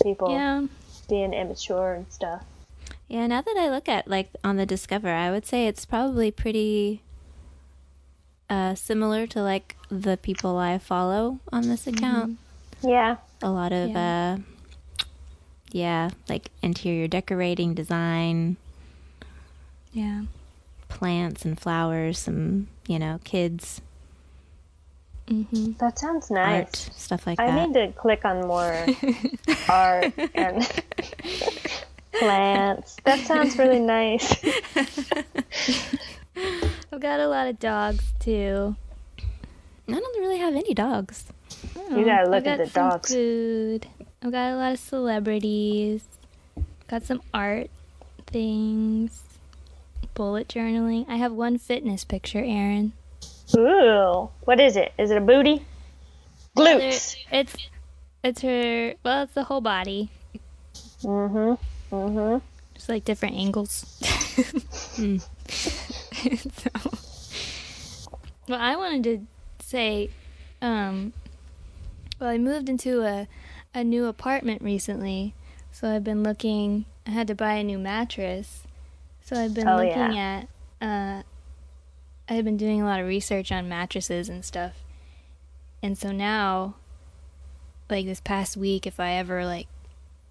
[0.03, 0.67] People Yeah.
[1.09, 2.43] being immature and stuff.
[3.09, 6.31] Yeah, now that I look at like on the Discover, I would say it's probably
[6.31, 7.01] pretty
[8.55, 12.39] uh, similar to like the people I follow on this account.
[12.83, 13.17] Yeah.
[13.43, 14.37] A lot of Yeah.
[14.39, 14.43] uh
[15.73, 18.57] yeah, like interior decorating, design,
[19.93, 20.23] Yeah.
[20.89, 23.81] plants and flowers, some, you know, kids
[25.27, 25.73] Mm-hmm.
[25.81, 26.37] That sounds art,
[26.69, 26.91] nice.
[26.95, 27.71] stuff like I that.
[27.71, 28.77] need to click on more
[29.71, 30.61] art and
[32.21, 32.97] plants.
[33.05, 34.29] That sounds really nice.
[36.93, 38.77] I've got a lot of dogs too.
[39.89, 41.25] I don't really have any dogs.
[41.91, 43.13] You gotta I've look at got the some dogs.
[43.13, 43.87] Food.
[44.23, 46.03] I've got a lot of celebrities.
[46.89, 47.71] Got some art
[48.27, 49.23] things.
[50.15, 51.07] Bullet journaling.
[51.09, 52.93] I have one fitness picture, Erin.
[53.57, 54.93] Ooh, what is it?
[54.99, 55.65] Is it a booty?
[56.57, 57.17] Glutes.
[57.31, 57.57] It's
[58.23, 58.95] it's her.
[59.05, 60.11] Well, it's the whole body.
[61.03, 61.95] Mm-hmm.
[61.95, 62.39] Mm-hmm.
[62.75, 64.01] Just like different angles.
[64.95, 65.25] Mm.
[65.49, 66.71] so,
[68.49, 70.11] well, I wanted to say,
[70.63, 71.13] um,
[72.21, 73.27] well, I moved into a
[73.77, 75.35] a new apartment recently,
[75.73, 76.85] so I've been looking.
[77.07, 78.63] I had to buy a new mattress,
[79.23, 80.49] so I've been Oh, looking at.
[80.81, 81.23] Uh,
[82.29, 84.75] I've been doing a lot of research on mattresses and stuff,
[85.83, 86.77] and so now,
[87.91, 89.67] like this past week, if I ever like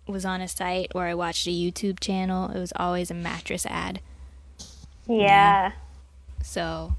[0.08, 3.66] was on a site or I watched a YouTube channel, it was always a mattress
[3.66, 4.00] ad.
[5.08, 5.74] Yeah.
[6.42, 6.94] So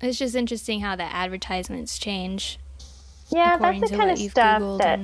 [0.00, 2.58] it's just interesting how the advertisements change
[3.30, 5.00] Yeah, that's the kind of stuff that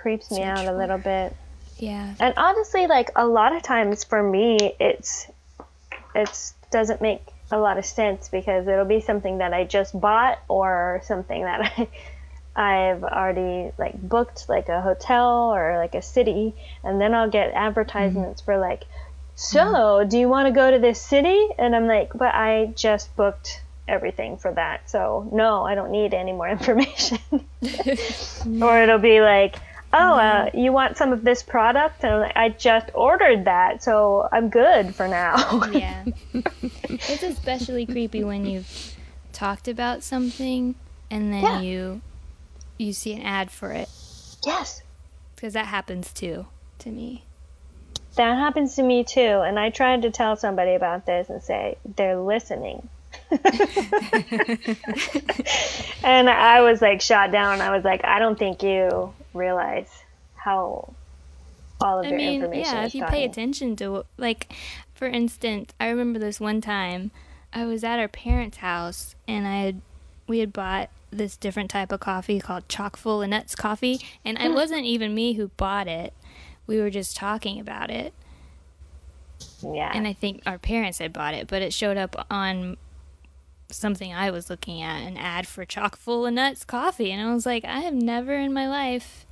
[0.00, 1.34] creeps me out a little bit.
[1.78, 2.14] yeah.
[2.20, 5.26] And honestly, like a lot of times for me, it's
[6.14, 10.38] it's doesn't make a lot of sense because it'll be something that I just bought
[10.48, 11.88] or something that I
[12.56, 17.48] I've already like booked like a hotel or like a city and then I'll get
[17.48, 17.58] mm-hmm.
[17.58, 18.84] advertisements for like
[19.36, 21.46] so do you want to go to this city?
[21.58, 26.12] And I'm like but I just booked everything for that so no I don't need
[26.14, 27.18] any more information.
[28.62, 29.56] Or it'll be like
[29.92, 32.02] oh uh, you want some of this product?
[32.02, 35.64] And I'm like I just ordered that so I'm good for now.
[35.70, 36.04] Yeah.
[36.88, 38.94] it's especially creepy when you've
[39.32, 40.74] talked about something
[41.10, 41.60] and then Yeah.
[41.60, 42.00] you
[42.78, 43.88] you see an ad for it.
[44.44, 44.82] Yes.
[45.34, 46.46] Because that happens too
[46.80, 47.25] to me.
[48.16, 51.76] That happens to me too, and I tried to tell somebody about this and say
[51.96, 52.88] they're listening.
[56.02, 57.60] and I was like shot down.
[57.60, 59.90] I was like, I don't think you realize
[60.34, 60.94] how
[61.80, 63.14] all of I your mean, information yeah, if you gotten.
[63.14, 64.52] pay attention to like
[64.94, 67.10] for instance, I remember this one time
[67.52, 69.80] I was at our parents' house and I had
[70.26, 74.38] we had bought this different type of coffee called chock full of nuts coffee and
[74.38, 74.54] it hmm.
[74.54, 76.12] wasn't even me who bought it.
[76.66, 78.12] We were just talking about it
[79.62, 79.90] Yeah.
[79.94, 82.76] and I think our parents had bought it, but it showed up on
[83.70, 87.32] something I was looking at, an ad for chock full of nuts coffee, and I
[87.34, 89.26] was like, I have never in my life,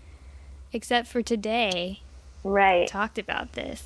[0.72, 2.00] except for today,
[2.42, 2.86] right.
[2.88, 3.84] talked about this.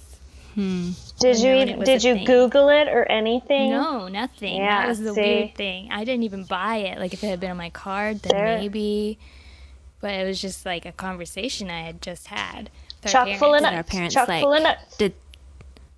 [0.54, 0.90] Hmm.
[1.20, 2.24] Did you even, did you thing.
[2.24, 3.70] Google it or anything?
[3.70, 4.56] No, nothing.
[4.56, 5.20] Yeah, that was the see?
[5.20, 5.88] weird thing.
[5.92, 6.98] I didn't even buy it.
[6.98, 9.18] Like if it had been on my card, then There- maybe.
[10.00, 12.70] But it was just like a conversation I had just had.
[13.08, 13.70] With our Chock full of parents.
[13.70, 14.96] Did our parents, Chock like- full of nuts.
[14.96, 15.14] Did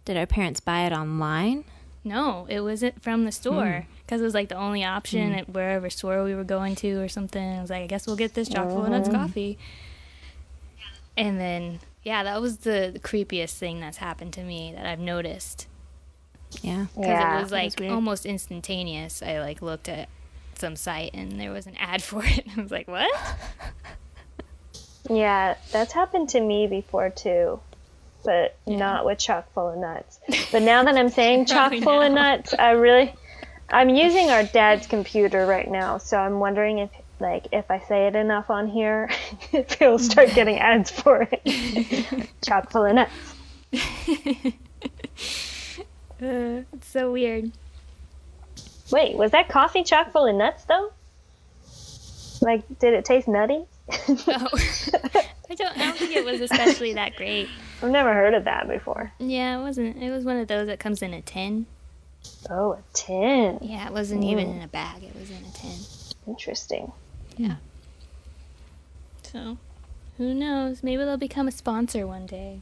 [0.05, 1.64] did our parents buy it online?
[2.03, 3.92] No, it wasn't from the store hmm.
[3.99, 5.38] because it was like the only option hmm.
[5.38, 7.59] at wherever store we were going to or something.
[7.59, 9.12] I was like, I guess we'll get this chock full of nuts oh.
[9.12, 9.59] coffee.
[11.16, 15.01] And then, yeah, that was the, the creepiest thing that's happened to me that I've
[15.01, 15.66] noticed
[16.62, 16.87] Yeah.
[16.94, 17.38] because Yeah.
[17.38, 17.92] it was like weird.
[17.92, 19.23] almost instantaneous.
[19.23, 20.09] I like looked at
[20.59, 22.46] some site and there was an ad for it.
[22.57, 23.11] I was like, what?
[25.11, 27.59] Yeah, that's happened to me before too,
[28.25, 30.20] but not with chock full of nuts.
[30.53, 33.12] But now that I'm saying chock full of nuts, I really,
[33.68, 38.07] I'm using our dad's computer right now, so I'm wondering if, like, if I say
[38.07, 39.11] it enough on here,
[39.53, 42.29] if he'll start getting ads for it.
[42.42, 43.35] chock full of nuts.
[46.23, 47.51] Uh, it's so weird.
[48.92, 50.92] Wait, was that coffee chock full of nuts though?
[52.42, 53.64] Like, did it taste nutty?
[53.88, 54.49] Oh.
[55.51, 55.77] I don't.
[55.77, 57.49] I don't think it was especially that great.
[57.83, 59.12] I've never heard of that before.
[59.19, 60.01] Yeah, it wasn't.
[60.03, 61.66] It was one of those that comes in a tin.
[62.49, 63.59] Oh, a tin.
[63.62, 64.57] Yeah, it wasn't even mm.
[64.57, 65.03] in a bag.
[65.03, 65.79] It was in a tin.
[66.29, 66.93] Interesting.
[67.37, 67.57] Yeah.
[69.25, 69.59] So,
[70.19, 70.83] who knows?
[70.83, 72.61] Maybe they'll become a sponsor one day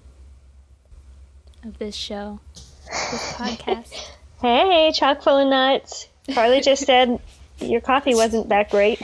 [1.64, 3.92] of this show, this podcast.
[4.40, 6.09] Hey, chock full of nuts.
[6.33, 7.20] Carly just said
[7.59, 9.00] your coffee wasn't that great.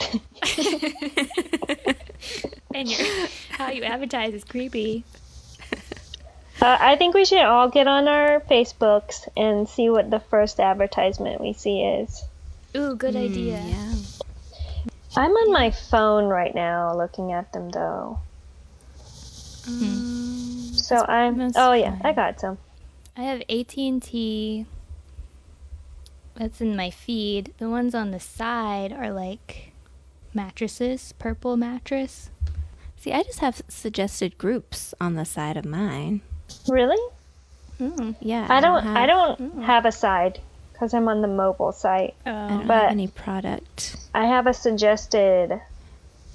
[2.75, 2.99] And your
[3.51, 5.03] how you advertise is creepy.
[6.61, 10.59] Uh, I think we should all get on our Facebooks and see what the first
[10.59, 12.23] advertisement we see is.
[12.75, 13.61] Ooh, good Mm, idea.
[13.63, 13.93] yeah.
[15.17, 18.19] I'm on my phone right now looking at them though.
[20.73, 21.37] So I'm.
[21.37, 22.57] that's Oh yeah, I got some.
[23.17, 24.65] I have AT and T.
[26.35, 27.53] That's in my feed.
[27.57, 29.71] The ones on the side are like
[30.33, 32.29] mattresses, purple mattress.
[33.05, 36.21] See, I just have suggested groups on the side of mine.
[36.67, 36.97] Really?
[37.79, 38.15] Mm.
[38.19, 38.47] Yeah.
[38.49, 38.83] I don't.
[38.83, 40.39] I have, don't have a side
[40.73, 42.15] because I'm on the mobile site.
[42.25, 42.49] I Oh.
[42.49, 43.95] don't but- have any product.
[44.15, 45.61] I have a suggested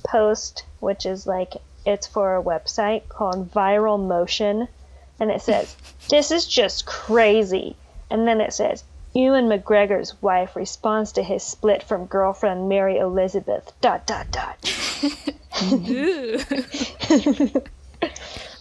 [0.05, 4.69] post, which is like it's for a website called Viral Motion,
[5.19, 5.75] and it says,
[6.09, 7.75] "This is just crazy,"
[8.11, 8.85] and then it says.
[9.13, 13.73] Ewan McGregor's wife responds to his split from girlfriend Mary Elizabeth.
[13.81, 14.59] Dot dot dot.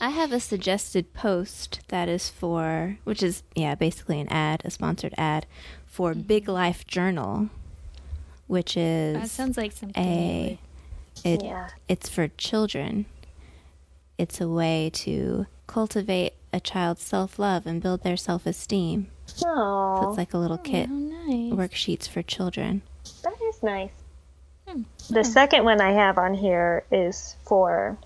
[0.01, 4.71] I have a suggested post that is for, which is, yeah, basically an ad, a
[4.71, 5.45] sponsored ad
[5.85, 6.21] for mm-hmm.
[6.21, 7.49] Big Life Journal,
[8.47, 10.03] which is That sounds like something.
[10.03, 10.59] a,
[11.23, 11.69] it, Yeah.
[11.87, 13.05] it's for children.
[14.17, 19.07] It's a way to cultivate a child's self love and build their self esteem.
[19.35, 21.53] So it's like a little kit, Oh, nice.
[21.53, 22.81] worksheets for children.
[23.23, 23.91] that is nice.
[24.67, 24.83] Hmm.
[25.09, 27.97] The second one I have on here is for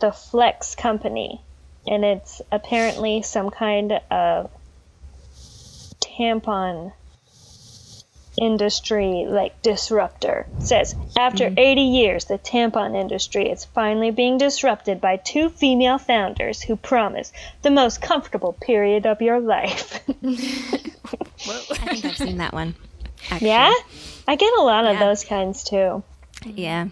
[0.00, 1.40] the Flex Company,
[1.86, 4.50] and it's apparently some kind of
[6.00, 6.92] tampon
[8.40, 10.46] industry like disruptor.
[10.58, 15.98] It says after 80 years, the tampon industry is finally being disrupted by two female
[15.98, 20.00] founders who promise the most comfortable period of your life.
[20.08, 22.74] I think I've seen that one.
[23.30, 23.48] Actually.
[23.48, 23.72] yeah,
[24.26, 26.02] I get a lot of those kinds too.
[26.44, 26.88] Yeah.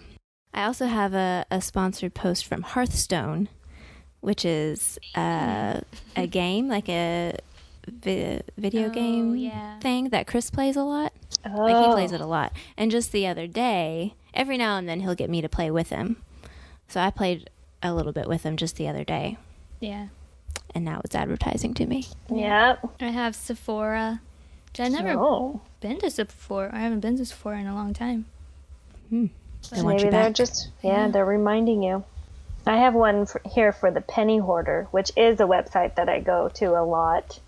[0.53, 3.47] I also have a, a sponsored post from Hearthstone,
[4.19, 5.79] which is uh,
[6.15, 7.37] a game, like a
[7.87, 9.79] vi- video Oh, game yeah.
[9.79, 11.13] thing that Chris plays a lot.
[11.45, 11.61] Oh.
[11.61, 12.15] Like he plays oh.
[12.15, 12.53] it a lot.
[12.77, 15.89] And just the other day, every now and then he'll get me to play with
[15.89, 16.21] him.
[16.87, 17.49] So I played
[17.81, 19.37] a little bit with him just the other day,
[19.79, 20.07] Yeah.
[20.75, 22.05] and now it's advertising to me.
[22.29, 22.95] Yep.
[23.01, 24.21] I have Sephora.
[24.69, 25.61] which I've never Oh.
[25.81, 26.69] been to Sephora.
[26.73, 28.25] I haven't been to Sephora in a long time.
[29.09, 29.25] Hmm.
[29.69, 30.33] They Maybe they're back.
[30.33, 32.03] just yeah, they're reminding you.
[32.65, 36.19] I have one for, here for the Penny Hoarder, which is a website that I
[36.19, 37.39] go to a lot.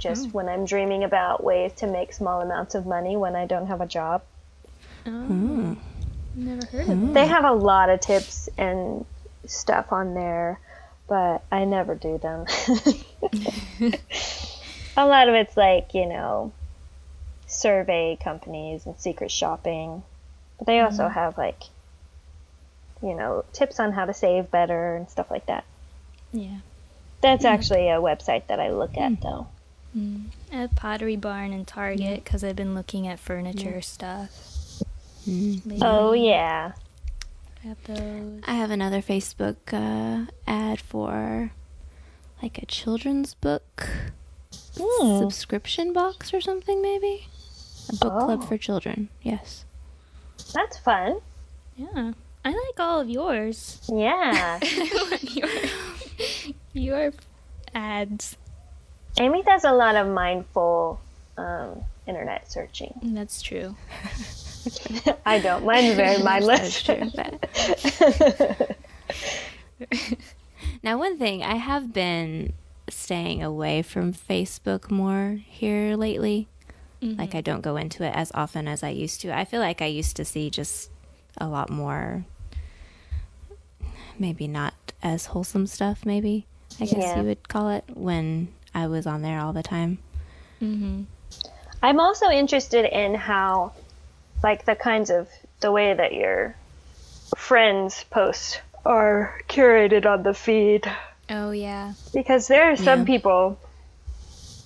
[0.00, 0.32] Just Hmm.
[0.32, 3.80] when I'm dreaming about ways to make small amounts of money when I don't have
[3.80, 4.22] a job.
[5.06, 5.76] Oh, Mm.
[6.34, 7.14] never heard of it.
[7.14, 9.04] They have a lot of tips and
[9.46, 10.58] stuff on there,
[11.06, 12.46] but I never do them.
[14.96, 16.52] a lot of it's like, you know,
[17.46, 20.02] survey companies and secret shopping.
[20.58, 21.62] But they also have like
[23.02, 25.64] you know, tips on how to save better and stuff like that.
[26.32, 26.58] Yeah.
[27.22, 29.46] That's actually a website that I look at though.
[29.96, 34.30] I have Pottery Barn and Target because I've been looking at furniture stuff.
[35.28, 35.66] Mm.
[35.66, 35.78] lately.
[35.82, 36.72] Oh yeah.
[37.64, 38.40] I have those.
[38.46, 41.50] I have another Facebook uh, ad for
[42.42, 43.88] like a children's book
[44.78, 45.18] Hmm.
[45.18, 47.26] subscription box or something, maybe?
[47.88, 48.46] A book club Oh.
[48.46, 49.64] for children, yes.
[50.54, 51.20] That's fun.
[51.76, 52.12] Yeah.
[52.44, 53.80] I like all of yours.
[53.92, 54.60] Yeah.
[55.22, 55.48] your,
[56.72, 57.12] your
[57.74, 58.36] ads.
[59.20, 60.98] Amy does a lot of mindful
[61.36, 62.94] um, internet searching.
[63.02, 63.76] That's true.
[65.26, 65.64] I don't.
[65.64, 66.82] Mine's very mindless.
[66.82, 67.10] That's true.
[67.14, 68.76] But
[70.82, 72.54] now, one thing I have been
[72.88, 76.48] staying away from Facebook more here lately.
[77.02, 79.34] Like I don't go into it as often as I used to.
[79.34, 80.90] I feel like I used to see just
[81.38, 82.26] a lot more,
[84.18, 86.04] maybe not as wholesome stuff.
[86.04, 86.44] Maybe
[86.78, 87.16] I guess Yeah.
[87.20, 89.98] you would call it when I was on there all the time.
[90.62, 91.02] Mm-hmm.
[91.82, 93.72] I'm also interested in how,
[94.42, 95.28] like, the kinds of
[95.60, 96.54] the way that your
[97.36, 100.90] friends' posts are curated on the feed.
[101.28, 101.94] Oh, yeah.
[102.12, 103.04] Because there are some Yeah.
[103.06, 103.58] people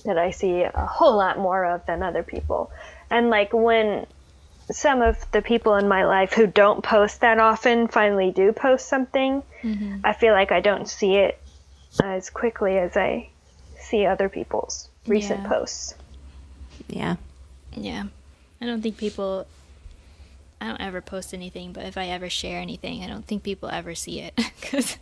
[0.04, 2.70] that I see a whole lot more of than other people.
[3.10, 4.06] And, like, when
[4.70, 8.88] some of the people in my life who don't post that often finally do post
[8.88, 10.00] something, Mm-hmm.
[10.04, 11.40] I feel like I don't see it
[12.02, 13.30] as quickly as I
[13.84, 15.48] see other people's recent Yeah.
[15.48, 15.94] posts.
[16.88, 17.16] Yeah.
[17.76, 18.04] Yeah.
[18.60, 19.46] I don't think people.
[20.60, 23.68] I don't ever post anything, but if I ever share anything, I don't think people
[23.68, 24.38] ever see it.
[24.62, 24.96] Cause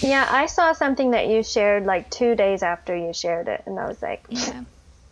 [0.00, 3.78] Yeah, I saw something that you shared like two days after you shared it, and
[3.78, 4.64] I was like, yeah.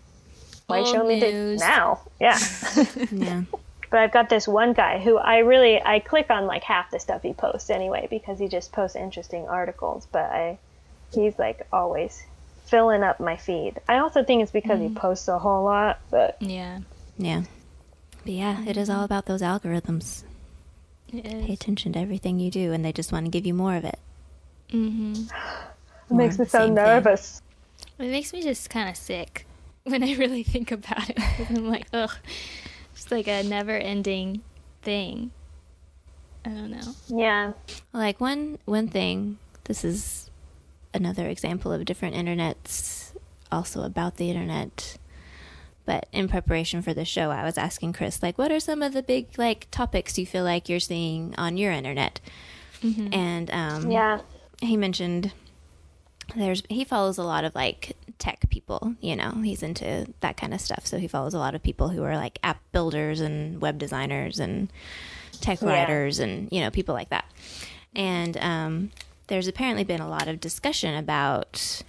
[0.67, 1.61] why Old show me this news.
[1.61, 2.01] now?
[2.21, 2.39] Yeah.
[3.13, 3.43] Yeah.
[3.91, 6.99] But I've got this one guy who I really I click on like half the
[6.99, 10.07] stuff he posts anyway because he just posts interesting articles.
[10.11, 10.59] But I
[11.13, 12.23] he's like always
[12.73, 13.75] filling up my feed.
[13.87, 16.01] I also think it's because he posts a whole lot.
[16.11, 16.81] But Yeah.
[17.19, 17.43] Yeah.
[18.25, 20.23] But yeah, it is all about those algorithms.
[21.13, 23.77] It Pay attention to everything you do, and they just want to give you more
[23.77, 23.99] of it.
[24.71, 25.25] Mm-hmm.
[26.11, 26.75] it makes me so same thing.
[26.77, 27.43] nervous.
[27.99, 29.47] It makes me just kind of sick
[29.85, 31.19] when I really think about it.
[31.51, 32.15] I'm like, ugh,
[32.95, 34.41] it's like a never-ending
[34.81, 35.31] thing.
[36.47, 36.95] I don't know.
[37.09, 37.53] Yeah.
[37.93, 40.31] Like one one thing, this is
[40.95, 43.13] another example of different internets,
[43.51, 44.97] also about the internet.
[45.85, 48.93] But in preparation for the show, I was asking Chris, like, what are some of
[48.93, 52.21] the big like topics you feel like you're seeing on your internet?
[53.13, 54.21] And um, Yeah.
[54.61, 55.33] he mentioned
[56.37, 60.55] there's he follows a lot of like tech people you know he's into that kind
[60.55, 63.61] of stuff so he follows a lot of people who are like app builders and
[63.61, 64.73] web designers and
[65.41, 65.69] tech Yeah.
[65.69, 67.25] writers and you know people like that
[67.95, 68.91] and um,
[69.29, 71.83] there's apparently been a lot of discussion about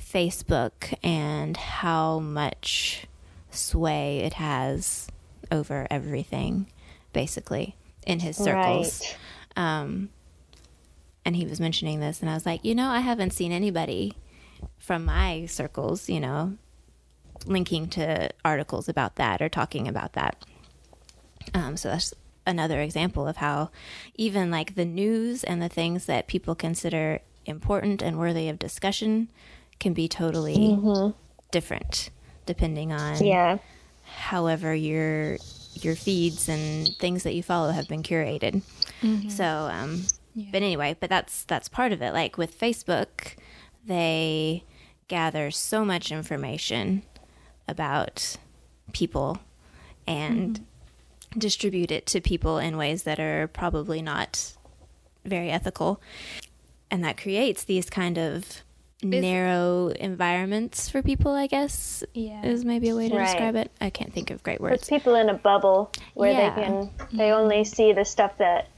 [0.00, 3.06] facebook and how much
[3.50, 5.08] sway it has
[5.50, 6.66] over everything
[7.12, 7.74] basically
[8.06, 9.00] in his circles
[9.56, 9.80] Right.
[9.80, 10.08] um,
[11.24, 14.12] and he was mentioning this, and I was like, you know, I haven't seen anybody
[14.76, 16.58] from my circles, you know,
[17.46, 20.44] linking to articles about that or talking about that.
[21.54, 22.12] Um, so that's
[22.46, 23.70] another example of how
[24.14, 29.28] even like the news and the things that people consider important and worthy of discussion
[29.78, 31.10] can be totally mm-hmm.
[31.50, 32.10] different
[32.46, 33.58] depending on Yeah.
[34.04, 35.38] however your
[35.74, 38.62] your feeds and things that you follow have been curated.
[39.02, 39.28] Mm-hmm.
[39.28, 40.04] So, um,
[40.36, 42.12] but anyway, but that's that's part of it.
[42.12, 43.34] Like with Facebook,
[43.84, 44.64] they
[45.08, 47.02] gather so much information
[47.68, 48.36] about
[48.92, 49.38] people
[50.06, 50.64] and mm-hmm.
[51.36, 54.52] Distribute it to people in ways that are probably not
[55.24, 56.00] very ethical,
[56.90, 58.62] and that creates these kind of
[59.02, 61.32] narrow environments for people.
[61.32, 62.42] I guess Yeah.
[62.44, 63.24] is maybe a way to Right.
[63.26, 63.70] describe it.
[63.80, 64.88] I can't think of great puts words.
[64.88, 66.54] people in a bubble where Yeah.
[66.54, 67.40] they can they mm-hmm.
[67.42, 68.68] only see the stuff that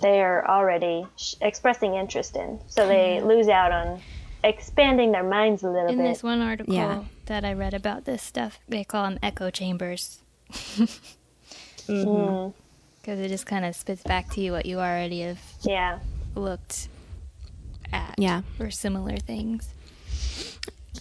[0.00, 4.00] they are already sh- expressing interest in so they lose out on
[4.44, 7.04] expanding their minds a little In bit this one article Yeah.
[7.26, 10.22] that I read about this stuff, they call them echo chambers
[11.88, 12.52] Mm,
[13.00, 15.98] because it just kind of spits back to you what you already have yeah
[16.34, 16.88] looked
[17.92, 18.42] at Yeah.
[18.60, 19.68] or similar things.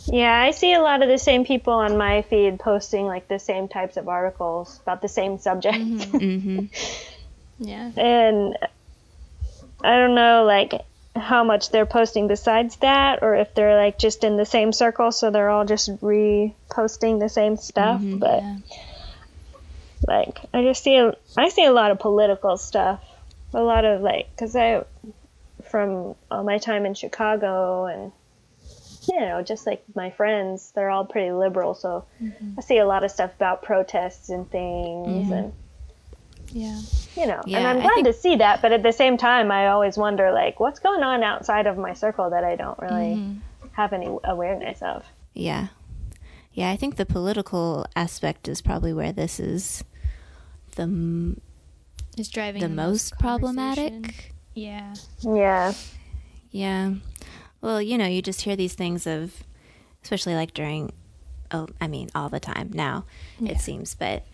[0.05, 3.39] yeah i see a lot of the same people on my feed posting like the
[3.39, 6.65] same types of articles about the same subject hmm
[7.59, 7.91] Yeah.
[7.97, 8.55] and
[9.83, 10.73] i don't know like
[11.15, 15.11] how much they're posting besides that or if they're like just in the same circle
[15.11, 18.57] so they're all just reposting the same stuff but Yeah.
[20.05, 23.03] Like I just see a, I see a lot of political stuff,
[23.53, 24.83] a lot of like because I
[25.69, 28.11] from all my time in Chicago and
[29.07, 32.53] you know just like my friends they're all pretty liberal so mm-hmm.
[32.57, 35.33] I see a lot of stuff about protests and things mm-hmm.
[35.33, 35.53] and
[36.49, 36.79] Yeah.
[37.15, 39.51] you know Yeah, and I'm glad think- to see that but at the same time
[39.51, 43.15] I always wonder like what's going on outside of my circle that I don't really
[43.15, 43.67] mm-hmm.
[43.73, 45.05] have any awareness of.
[45.33, 45.67] Yeah.
[46.57, 49.83] Yeah, I think the political aspect is probably where this is
[50.75, 51.39] the m-
[52.17, 54.01] It's driving the most conversation.
[54.01, 54.33] problematic.
[54.55, 54.95] Yeah.
[55.21, 55.73] Yeah.
[56.49, 56.93] Yeah.
[57.61, 59.43] Well, you know, you just hear these things of,
[60.01, 60.93] especially like during,
[61.51, 63.05] oh, I mean, all the time now,
[63.37, 63.51] Yeah.
[63.51, 64.25] it seems, but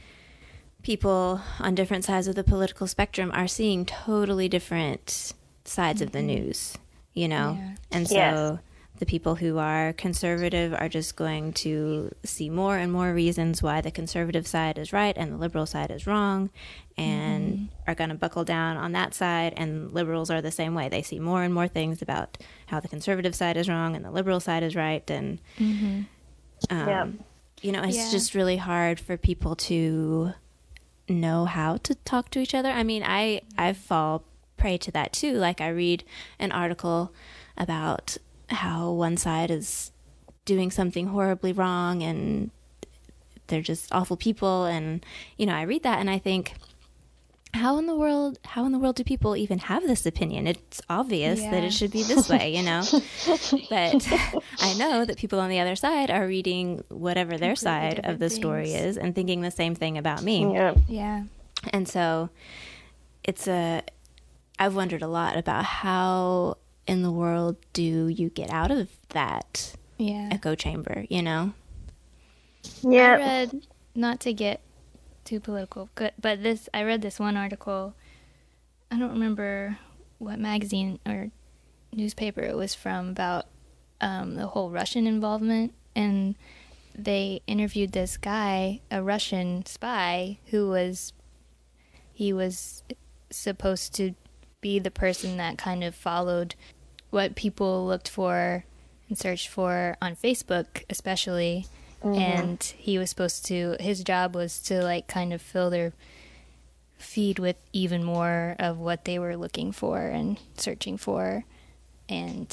[0.81, 5.33] people on different sides of the political spectrum are seeing totally different
[5.65, 6.27] sides of the mm-hmm.
[6.45, 6.77] news,
[7.13, 7.57] you know?
[7.59, 7.75] Yeah.
[7.91, 8.59] And so Yes.
[9.03, 13.81] The people who are conservative are just going to see more and more reasons why
[13.81, 16.49] the conservative side is right and the liberal side is wrong
[16.97, 19.53] and are going to buckle down on that side.
[19.57, 20.87] And liberals are the same way.
[20.87, 22.37] They see more and more things about
[22.67, 25.03] how the conservative side is wrong and the liberal side is right.
[25.11, 27.07] And um, Yeah.
[27.61, 28.09] you know it's Yeah.
[28.09, 30.31] just really hard for people to
[31.09, 32.69] know how to talk to each other.
[32.69, 34.23] I mean i i fall
[34.55, 35.33] prey to that too.
[35.33, 36.05] Like i read
[36.39, 37.11] an article
[37.57, 38.17] about
[38.53, 39.91] how one side is
[40.45, 42.51] doing something horribly wrong and
[43.47, 44.65] they're just awful people.
[44.65, 45.05] And
[45.37, 46.53] you know i read that and i think
[47.53, 50.47] how in the world how in the world do people even have this opinion?
[50.47, 52.81] It's obvious that it should be this way you know?
[53.69, 54.07] But
[54.59, 58.19] i know that people on the other side are reading whatever their side of different
[58.21, 60.51] the story is and thinking the same thing about me.
[60.51, 60.73] Yeah.
[60.87, 61.23] Yeah.
[61.71, 62.29] and so
[63.23, 63.83] it's a
[64.59, 66.57] I've wondered a lot about how
[66.87, 70.29] in the world do you get out of that Yeah.
[70.31, 71.53] echo chamber, you know?
[72.81, 73.13] Yeah.
[73.13, 73.17] I Yeah.
[73.17, 74.61] read not to get
[75.25, 75.89] too political.
[75.95, 77.95] But this I read this one article.
[78.91, 79.77] I don't remember
[80.19, 81.31] what magazine or
[81.91, 83.45] newspaper it was from about
[84.01, 86.35] um, the whole Russian involvement, and
[86.93, 91.13] they interviewed this guy, a Russian spy, who was
[92.11, 92.83] he was
[93.31, 94.13] supposed to
[94.63, 96.55] be the person that kind of followed
[97.11, 98.65] what people looked for
[99.07, 101.67] and searched for on Facebook, especially.
[102.03, 102.19] Mm-hmm.
[102.19, 105.93] And he was supposed to, his job was to like kind of fill their
[106.97, 111.45] feed with even more of what they were looking for and searching for.
[112.09, 112.49] And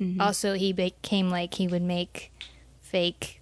[0.00, 0.20] mm-hmm.
[0.20, 2.32] also, he became like he would make
[2.80, 3.40] fake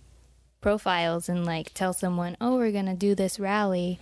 [0.61, 4.01] profiles and like tell someone, oh, we're going to do this rally.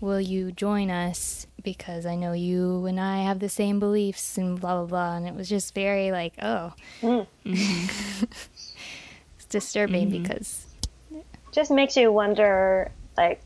[0.00, 1.46] Will you join us?
[1.66, 5.16] Because I know you and I have the same beliefs and blah, blah, blah.
[5.16, 6.72] And it was just very like, oh.
[7.02, 7.26] Mm.
[9.34, 10.22] it's disturbing mm-hmm.
[10.22, 10.64] because,
[11.50, 13.42] Just makes you wonder, like,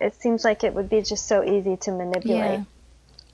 [0.00, 2.64] it seems like it would be just so easy to manipulate yeah.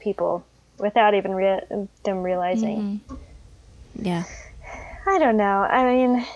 [0.00, 0.44] people
[0.78, 3.00] without even rea- them realizing.
[3.08, 4.04] Mm-hmm.
[4.04, 4.24] Yeah.
[5.06, 5.60] I don't know.
[5.62, 6.26] I mean,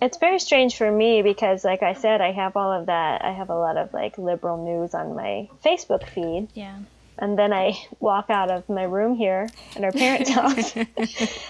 [0.00, 3.24] it's very strange for me because, like I said, I have all of that.
[3.24, 6.78] I have a lot of like liberal news on my Facebook feed, yeah.
[7.18, 10.74] and then I walk out of my room here, and our parents' house,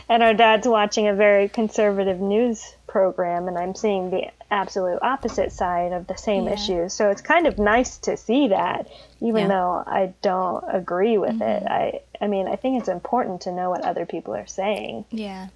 [0.09, 5.51] and our dad's watching a very conservative news program, and I'm seeing the absolute opposite
[5.51, 6.53] side of the same Yeah.
[6.53, 6.89] issue.
[6.89, 8.89] So it's kind of nice to see that,
[9.21, 9.49] even Yeah.
[9.49, 11.63] though I don't agree with it.
[11.67, 15.49] I, I mean, I think it's important to know what other people are saying Yeah.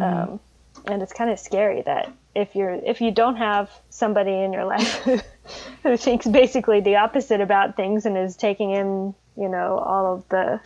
[0.00, 0.40] um,
[0.86, 4.64] and it's kind of scary that if you're if you don't have somebody in your
[4.64, 5.18] life who,
[5.82, 10.28] who thinks basically the opposite about things and is taking in you know all of
[10.28, 10.60] the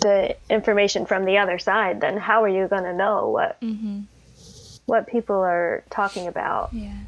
[0.00, 4.00] the information from the other side then how are you going to know what Mm-hmm.
[4.86, 6.98] what people are talking about Yeah.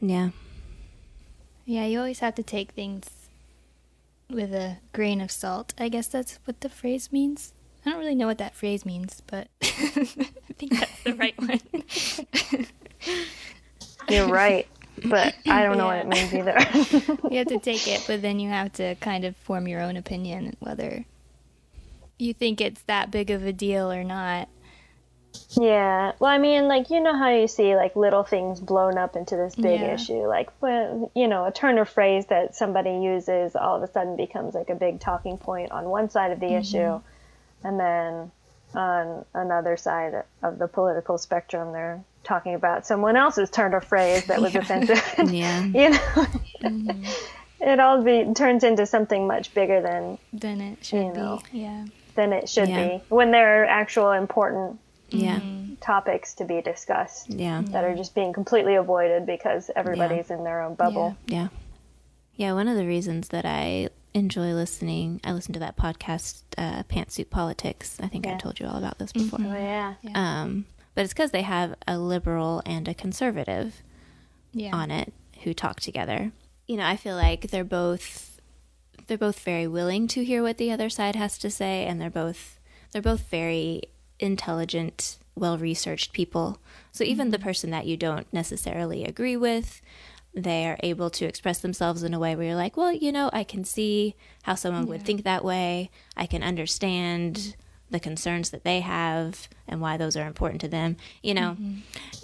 [0.00, 0.30] Yeah.
[1.64, 3.08] Yeah, you always have to take things
[4.28, 5.74] with a grain of salt.
[5.78, 7.52] I guess that's what the phrase means.
[7.86, 10.18] I don't really know what that phrase means, but I
[10.68, 11.60] think that's the right one.
[14.08, 14.66] you're right
[15.04, 16.56] but i don't know what it means either
[17.30, 19.96] you have to take it, but then you have to kind of form your own
[19.96, 21.04] opinion whether
[22.18, 24.48] you think it's that big of a deal or not.
[25.60, 26.12] Yeah.
[26.18, 29.36] Well, I mean, like you know how you see like little things blown up into
[29.36, 29.94] this big Yeah.
[29.94, 33.90] issue, like when you know a turn of phrase that somebody uses all of a
[33.90, 36.56] sudden becomes like a big talking point on one side of the mm-hmm.
[36.56, 37.00] issue,
[37.64, 38.30] and then
[38.74, 44.26] on another side of the political spectrum, they're talking about someone else's turn of phrase
[44.26, 45.02] that was offensive.
[45.32, 45.64] Yeah.
[45.64, 45.98] you know,
[46.62, 47.04] mm-hmm.
[47.60, 51.40] it all be turns into something much bigger than Then it should You know.
[51.52, 51.60] be.
[51.60, 51.84] Yeah.
[52.14, 52.88] than it should Yeah.
[52.88, 54.78] be when there are actual important
[55.10, 55.36] Yeah.
[55.40, 55.74] Mm-hmm.
[55.80, 57.30] topics to be discussed.
[57.30, 57.62] Yeah.
[57.66, 57.96] that are mm-hmm.
[57.98, 61.16] just being completely avoided because everybody's in their own bubble.
[61.26, 61.48] Yeah.
[62.34, 66.82] Yeah, one of the reasons that I enjoy listening, I listen to that podcast, uh,
[66.84, 67.98] Pantsuit Politics.
[68.00, 69.40] I think I told you all about this before.
[69.42, 69.94] Oh, yeah.
[70.14, 73.82] Um, but it's because they have a liberal and a conservative
[74.52, 74.74] Yeah.
[74.74, 75.12] on it
[75.44, 76.32] who talk together.
[76.66, 78.28] You know, I feel like they're both
[79.08, 82.08] they're both very willing to hear what the other side has to say and they're
[82.08, 82.60] both
[82.92, 83.82] they're both very
[84.20, 86.58] intelligent, well-researched people.
[86.92, 89.82] So even the person that you don't necessarily agree with,
[90.34, 93.28] they are able to express themselves in a way where you're like, well, you know,
[93.32, 94.14] I can see
[94.44, 95.90] how someone would think that way.
[96.16, 97.54] I can understand
[97.90, 101.56] the concerns that they have and why those are important to them, you know.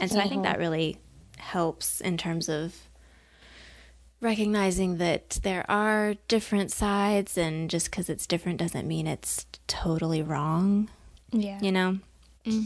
[0.01, 0.97] And so I think that really
[1.37, 2.75] helps in terms of
[4.21, 10.23] recognizing that there are different sides and just because it's different doesn't mean it's totally
[10.23, 10.89] wrong,
[11.31, 11.59] Yeah.
[11.63, 11.99] you know.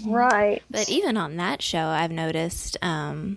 [0.07, 0.63] Right.
[0.71, 3.37] But even on that show, I've noticed, um,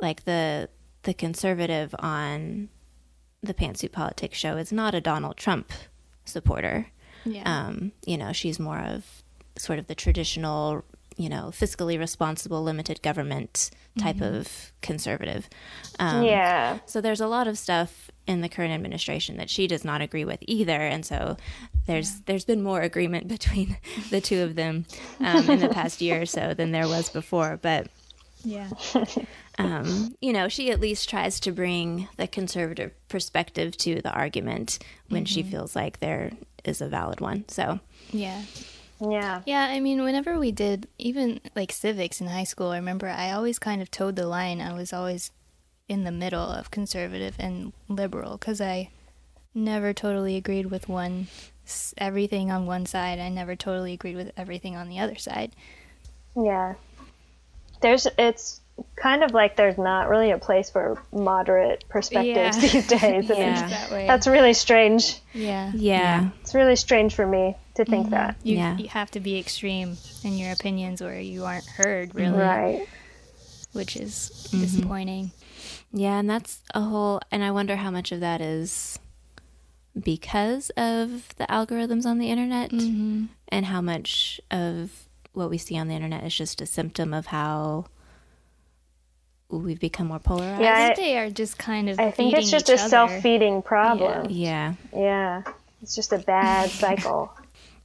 [0.00, 0.68] like the
[1.02, 2.68] the conservative on
[3.42, 5.72] the Pantsuit Politics show is not a Donald Trump
[6.24, 6.86] supporter.
[7.24, 7.42] Yeah.
[7.44, 9.22] Um, you know, she's more of
[9.58, 10.84] sort of the traditional,
[11.16, 15.48] you know, fiscally responsible, limited government type of conservative.
[15.98, 16.78] Um, yeah.
[16.86, 20.24] so there's a lot of stuff in the current administration that she does not agree
[20.24, 21.36] with either, and so
[21.86, 23.76] there's there's been more agreement between
[24.10, 24.86] the two of them
[25.20, 27.58] um, in the past year or so than there was before.
[27.60, 27.88] But
[28.44, 28.70] yeah.
[29.58, 34.78] um, you know, she at least tries to bring the conservative perspective to the argument
[35.08, 36.32] when she feels like there
[36.64, 37.44] is a valid one.
[37.48, 37.80] So
[38.10, 38.42] Yeah.
[39.00, 39.42] Yeah.
[39.46, 43.32] Yeah, I mean, whenever we did even like civics in high school, I remember I
[43.32, 44.60] always kind of toed the line.
[44.60, 45.32] I was always
[45.88, 48.90] in the middle of conservative and liberal because I
[49.54, 51.26] never totally agreed with one
[51.98, 53.18] everything on one side.
[53.18, 55.52] I never totally agreed with everything on the other side.
[56.36, 56.74] Yeah.
[57.82, 58.60] There's it's
[58.96, 62.70] kind of like there's not really a place for moderate perspectives Yeah.
[62.72, 63.02] these days.
[63.02, 63.68] And Yeah.
[63.68, 64.06] that.
[64.06, 65.20] That's really strange.
[65.34, 65.70] yeah.
[65.74, 66.30] Yeah.
[66.40, 68.36] It's really strange for me to think that.
[68.42, 68.76] You, Yeah.
[68.78, 72.86] you have to be extreme in your opinions or you aren't heard really, Right.
[73.72, 74.60] which is Mm-hmm.
[74.62, 75.30] disappointing.
[75.92, 78.98] Yeah, and that's a whole and I wonder how much of that is
[80.00, 83.26] because of the algorithms on the internet Mm-hmm.
[83.48, 84.90] and how much of
[85.32, 87.86] what we see on the internet is just a symptom of how
[89.48, 90.62] we've become more polarized.
[90.62, 92.88] Yeah, I I- think they are just kind of I think it's just a other.
[92.88, 94.28] self-feeding problem.
[94.30, 94.74] Yeah.
[94.94, 95.42] Yeah.
[95.82, 97.32] It's just a bad cycle.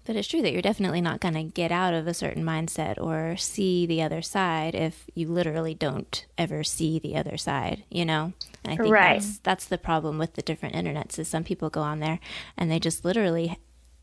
[0.06, 2.98] But it's true that you're definitely not going to get out of a certain mindset
[2.98, 8.06] or see the other side if you literally don't ever see the other side, you
[8.06, 8.32] know?
[8.64, 9.20] And I think Right.
[9.20, 12.20] that's that's the problem with the different internets is some people go on there
[12.56, 13.58] and they just literally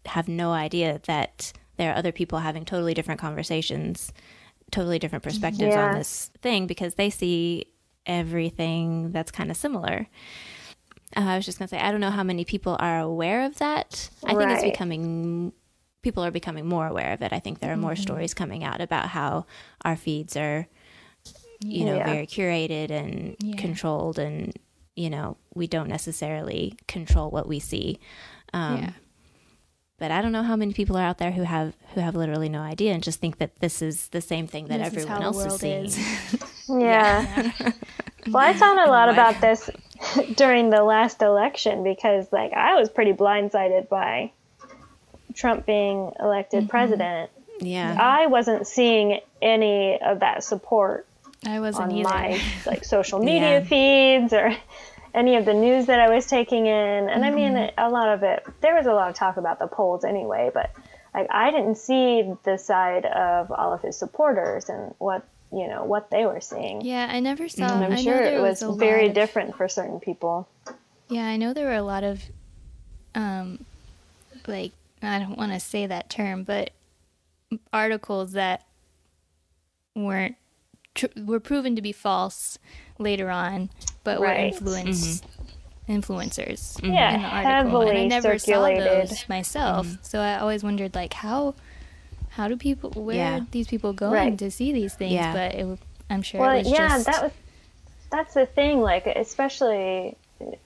[0.04, 4.12] have no idea that there are other people having totally different conversations,
[4.70, 7.66] totally different perspectives on this thing because they see
[8.06, 10.06] everything that's kind of similar.
[11.16, 13.44] Uh, I was just going to say, I don't know how many people are aware
[13.46, 14.10] of that.
[14.24, 15.52] I think it's becoming,
[16.02, 17.32] people are becoming more aware of it.
[17.32, 19.46] I think there are more stories coming out about how
[19.84, 20.66] our feeds are,
[21.60, 22.04] you know, Yeah.
[22.04, 23.56] very curated and Yeah.
[23.56, 24.52] controlled, and,
[24.96, 27.98] you know, we don't necessarily control what we see.
[28.52, 28.90] Um, yeah.
[29.98, 32.48] But I don't know how many people are out there who have who have literally
[32.48, 35.22] no idea and just think that this is the same thing that This is everyone
[35.22, 35.84] how else the is seeing.
[35.84, 36.50] is.
[36.68, 37.52] Yeah.
[38.30, 39.68] well, I found a lot about this
[40.34, 44.32] during the last election because, like, I was pretty blindsided by
[45.34, 46.70] Trump being elected mm-hmm.
[46.70, 47.30] president.
[47.60, 47.96] Yeah.
[48.00, 51.06] I wasn't seeing any of that support
[51.46, 52.08] I wasn't on either.
[52.08, 53.64] my like social media Yeah.
[53.64, 54.56] feeds or
[55.14, 57.08] any of the news that I was taking in.
[57.08, 57.78] And I mean, Mm-hmm.
[57.78, 58.44] a lot of it.
[58.60, 60.70] There was a lot of talk about the polls anyway, but
[61.14, 65.84] like I didn't see the side of all of his supporters and what you know
[65.84, 66.80] what they were seeing.
[66.80, 67.66] Yeah, I never saw.
[67.76, 70.48] And I'm I sure it was a very of- different for certain people.
[71.08, 72.22] Yeah, I know there were a lot of,
[73.14, 73.64] um,
[74.48, 76.70] like I don't want to say that term, but
[77.72, 78.64] articles that
[79.94, 80.34] weren't
[80.94, 82.58] tr- were proven to be false
[82.98, 83.70] later on,
[84.04, 84.52] but were Right.
[84.52, 85.22] influence
[85.88, 88.84] influencers Yeah, in the article, and I never circulated.
[88.84, 89.86] saw those myself.
[90.02, 91.54] So I always wondered, like, how
[92.30, 93.36] how do people where Yeah.
[93.36, 94.38] are these people going Right.
[94.38, 95.12] to see these things?
[95.12, 95.32] Yeah.
[95.32, 95.78] But it, w-
[96.10, 97.32] I'm sure Well, it was yeah, just that was
[98.10, 98.80] that's the thing.
[98.80, 100.16] Like, especially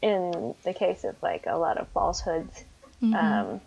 [0.01, 2.64] in the case of like a lot of falsehoods.
[3.03, 3.14] Mm-hmm.
[3.14, 3.61] Um,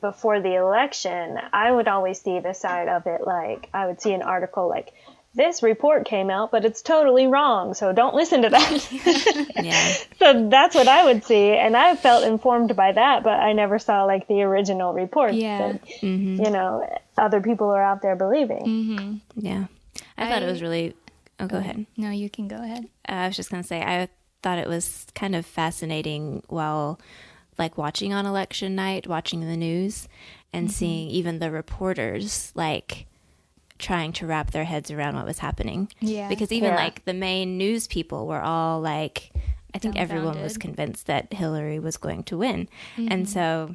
[0.00, 3.26] before the election, I would always see the side of it.
[3.26, 4.92] Like, I would see an article like,
[5.34, 9.94] "This report came out, but it's totally wrong, so don't listen to that." Yeah.
[10.18, 13.22] so that's what I would see, and I felt informed by that.
[13.22, 15.72] But I never saw like the original report Yeah.
[15.72, 18.64] that you know other people are out there believing.
[18.66, 19.16] Mm-hmm.
[19.46, 19.66] Yeah.
[20.18, 20.94] I, thought it was really.
[21.40, 21.86] Oh, go ahead.
[21.96, 22.10] no.
[22.10, 22.88] You can go ahead.
[23.08, 24.08] I was just going to say, I
[24.42, 27.00] thought it was kind of fascinating while,
[27.58, 30.06] like, watching on election night, watching the news,
[30.52, 33.06] and seeing even the reporters, like,
[33.78, 35.88] trying to wrap their heads around what was happening.
[36.00, 36.28] Yeah.
[36.28, 36.76] Because even, Yeah.
[36.76, 39.32] like, the main news people were all like,
[39.74, 42.68] I think everyone was convinced that Hillary was going to win.
[42.96, 43.24] And mm-hmm.
[43.24, 43.74] so.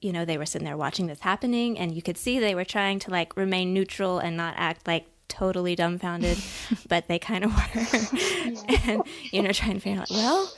[0.00, 2.66] You know, they were sitting there watching this happening, and you could see they were
[2.66, 6.36] trying to like remain neutral and not act like totally dumbfounded,
[6.88, 8.66] but they kind of were.
[8.86, 10.52] and, you know, trying to figure out, well,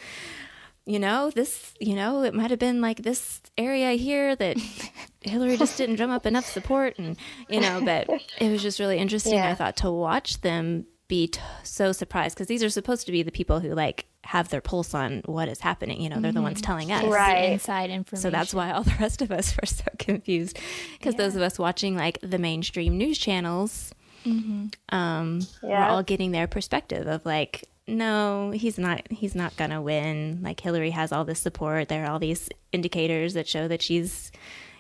[0.84, 4.56] you know, this, you know, it might have been like this area here that
[5.26, 6.98] Hillary just didn't drum up enough support.
[6.98, 7.16] And,
[7.48, 8.08] you know, but
[8.40, 9.50] it was just really interesting, Yeah.
[9.50, 13.22] I thought, to watch them be t- so surprised because these are supposed to be
[13.22, 16.00] the people who like have their pulse on what is happening.
[16.00, 17.04] You know, they're the ones telling us.
[17.04, 17.46] Right.
[17.46, 18.22] The inside information.
[18.22, 20.58] So that's why all the rest of us were so confused.
[20.98, 23.92] Because those of us watching like the mainstream news channels
[24.88, 25.90] um, were Yeah.
[25.90, 29.02] all getting their perspective of like, no, he's not.
[29.12, 30.40] He's not gonna win.
[30.42, 31.88] Like Hillary has all this support.
[31.88, 34.32] There are all these indicators that show that she's,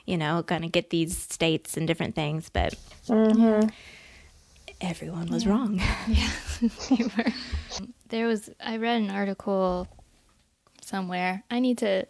[0.06, 2.48] you know, gonna get these states and different things.
[2.48, 2.74] But
[4.80, 5.80] everyone was wrong.
[6.08, 7.32] you were.
[8.08, 8.50] There was.
[8.64, 9.88] I read an article
[10.82, 11.42] somewhere.
[11.50, 12.06] I need to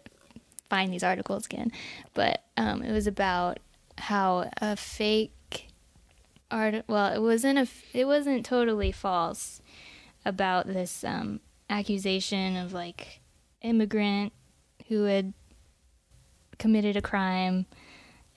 [0.69, 1.71] find these articles again,
[2.13, 3.59] but um, it was about
[3.97, 5.67] how a fake
[6.51, 6.85] art.
[6.87, 7.67] Well, it wasn't a.
[7.93, 9.61] It wasn't totally false
[10.25, 11.39] about this um,
[11.69, 13.21] accusation of like
[13.61, 14.33] immigrant
[14.87, 15.33] who had
[16.59, 17.65] committed a crime,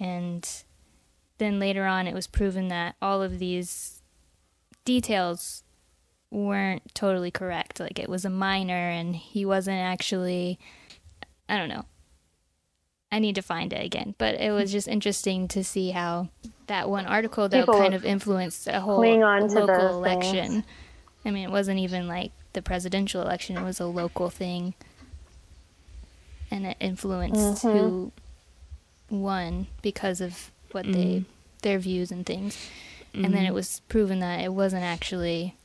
[0.00, 0.48] and
[1.38, 4.02] then later on it was proven that all of these
[4.84, 5.62] details
[6.30, 7.78] weren't totally correct.
[7.80, 10.58] Like it was a minor and he wasn't actually
[11.48, 11.84] I don't know.
[13.12, 16.28] I need to find it again, but it was just interesting to see how
[16.68, 20.50] that one article though People kind of influenced a whole local election.
[20.52, 20.64] things.
[21.24, 24.74] I mean, it wasn't even like the presidential election; it was a local thing,
[26.50, 27.78] and it influenced Mm-hmm.
[27.78, 28.12] who
[29.10, 30.92] won because of what Mm.
[30.92, 31.24] they
[31.62, 32.56] their views and things.
[33.12, 33.32] And Mm-hmm.
[33.34, 35.56] then it was proven that it wasn't actually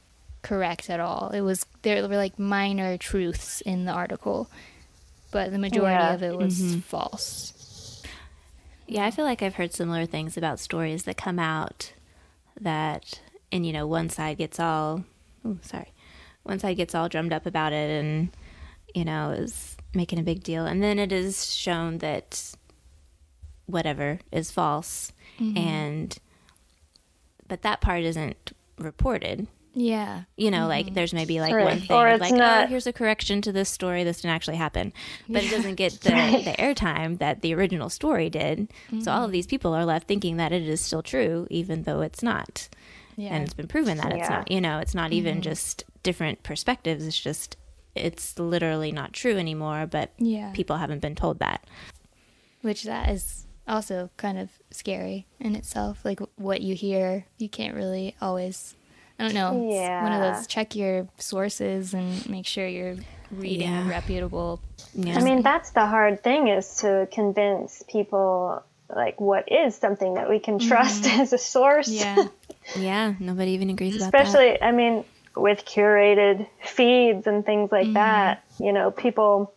[0.42, 1.30] correct at all.
[1.30, 4.50] It was there were like minor truths in the article,
[5.32, 6.14] but the majority Yeah.
[6.14, 6.80] of it was Mm-hmm.
[6.80, 8.02] false.
[8.88, 11.94] Yeah, I feel like I've heard similar things about stories that come out
[12.60, 13.20] that,
[13.52, 15.06] and you know, one side gets all,
[15.44, 15.92] oh, sorry,
[16.44, 18.30] one side gets all drummed up about it and,
[18.94, 20.66] you know, is making a big deal.
[20.66, 22.54] And then it is shown that
[23.66, 25.12] whatever is false.
[25.40, 25.58] Mm-hmm.
[25.58, 26.18] And,
[27.48, 29.48] but that part isn't reported.
[29.76, 30.24] Yeah.
[30.38, 30.96] You know, like mm-hmm.
[30.96, 31.66] there's maybe like Right.
[31.66, 34.06] one thing, Or of it's like, oh, here's a correction to this story.
[34.06, 34.94] This didn't actually happen,
[35.28, 36.10] but it doesn't get the,
[36.46, 38.72] the airtime that the original story did.
[39.02, 39.32] So all of mm-hmm.
[39.34, 42.70] these people are left thinking that it is still true, even though it's not.
[43.18, 43.34] Yeah.
[43.34, 44.30] And it's been proven that it's Yeah.
[44.30, 44.52] not.
[44.52, 47.06] You know, it's not even just different perspectives.
[47.06, 47.58] It's just
[47.96, 49.88] it's literally not true anymore.
[49.90, 50.52] But yeah.
[50.54, 51.66] people haven't been told that.
[52.62, 56.04] Which that is also kind of scary in itself.
[56.04, 58.76] Like what you hear, you can't really always.
[59.18, 59.70] I don't know.
[59.70, 62.98] It's one of those check your sources and make sure you're
[63.32, 63.90] reading Yeah.
[63.90, 64.60] reputable.
[64.94, 65.18] Yeah.
[65.18, 68.64] I mean, that's the hard thing is to convince people
[68.94, 71.22] like what is something that we can trust mm-hmm.
[71.22, 71.88] as a source.
[71.88, 72.28] Yeah.
[72.78, 73.14] yeah.
[73.20, 74.28] Nobody even agrees about that.
[74.28, 75.06] Especially, I mean,
[75.36, 77.94] with curated feeds and things like mm-hmm.
[77.94, 79.54] that, you know, people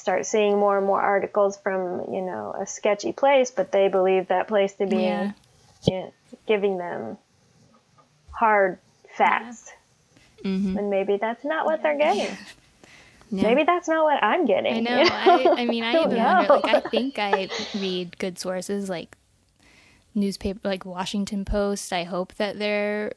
[0.00, 4.28] start seeing more and more articles from, you know, a sketchy place, but they believe
[4.28, 5.32] that place to be Yeah.
[5.84, 6.12] you know,
[6.46, 7.18] giving them
[8.32, 8.78] hard
[9.16, 9.72] facts.
[10.44, 10.78] Mhm.
[10.78, 12.36] And maybe that's not what they're getting.
[13.32, 13.44] Yeah.
[13.44, 14.72] Maybe that's not what I'm getting.
[14.72, 15.04] I you know.
[15.08, 16.52] I, I mean, I don't even wonder.
[16.52, 16.64] Like.
[16.64, 17.48] I think I
[17.78, 19.16] read good sources like
[20.16, 21.92] newspaper, like Washington Post.
[21.92, 23.12] I hope that they're,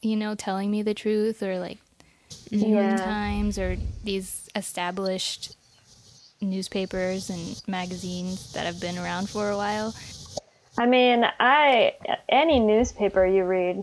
[0.00, 1.76] you know, telling me the truth, or like
[2.50, 2.96] New York Yeah.
[2.96, 5.57] Times, or these established
[6.40, 9.94] newspapers and magazines that have been around for a while.
[10.78, 11.94] I mean, I
[12.28, 13.82] any newspaper you read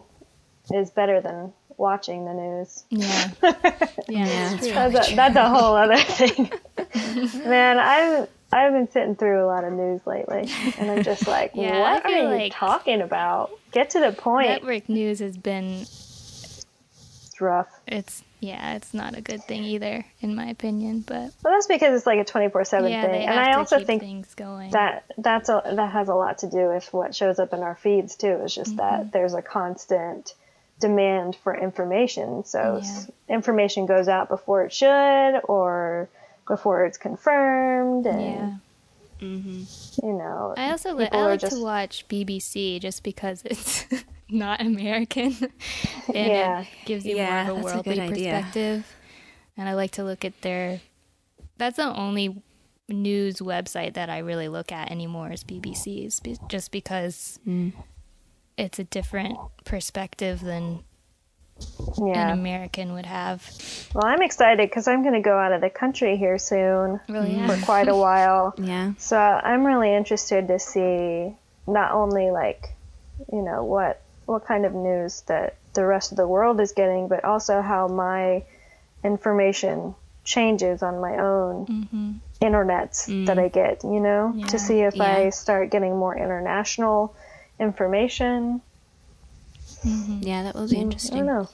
[0.71, 2.83] is better than watching the news.
[2.89, 3.29] Yeah.
[4.07, 4.25] Yeah.
[4.27, 4.67] that's.
[4.67, 6.51] That's a, that's a whole other thing.
[7.49, 11.51] Man, I've I've been sitting through a lot of news lately, and I'm just like,
[11.55, 13.49] Yeah, what I feel are you talking about?
[13.71, 14.47] Get to the point.
[14.47, 15.85] Network news has been
[17.35, 17.67] It's rough.
[17.85, 21.01] it's yeah, it's not a good thing either, in my opinion.
[21.05, 23.51] But Well, that's because it's like a 24 seven yeah, thing, they and have I
[23.53, 24.71] to also keep think things going.
[24.71, 27.75] that that's a, that has a lot to do with what shows up in our
[27.75, 28.39] feeds too.
[28.43, 28.77] It's just Mm-hmm.
[28.77, 30.33] that there's a constant
[30.79, 33.35] demand for information, so Yeah.
[33.35, 36.07] information goes out before it should or
[36.47, 38.53] before it's confirmed, and yeah.
[39.21, 40.05] Mm-hmm.
[40.07, 43.85] you know, I also li- I like just to watch BBC just because it's
[44.29, 45.35] not American
[46.07, 46.61] and Yeah.
[46.61, 48.31] it gives you Yeah, more of a that's a worldly good idea.
[48.33, 48.95] perspective.
[49.57, 50.81] And I like to look at their.
[51.57, 52.41] That's the only
[52.89, 56.19] news website that I really look at anymore is BBC's,
[56.49, 57.71] just because Mm.
[58.57, 60.83] it's a different perspective than
[61.97, 62.27] yeah.
[62.27, 63.49] an American would have.
[63.93, 67.39] Well, I'm excited because I'm going to go out of the country here soon Really,
[67.47, 68.53] for quite a while.
[68.57, 68.93] Yeah.
[68.97, 71.33] So I'm really interested to see
[71.65, 72.75] not only like,
[73.31, 77.07] you know, what what kind of news that the rest of the world is getting,
[77.07, 78.43] but also how my
[79.03, 82.11] information changes on my own hmm
[82.41, 84.47] internets that I get, you know, Yeah.
[84.47, 85.15] to see if Yeah.
[85.15, 87.15] I start getting more international
[87.59, 88.61] information.
[90.19, 91.25] Yeah, that will be I interesting.
[91.25, 91.49] don't know.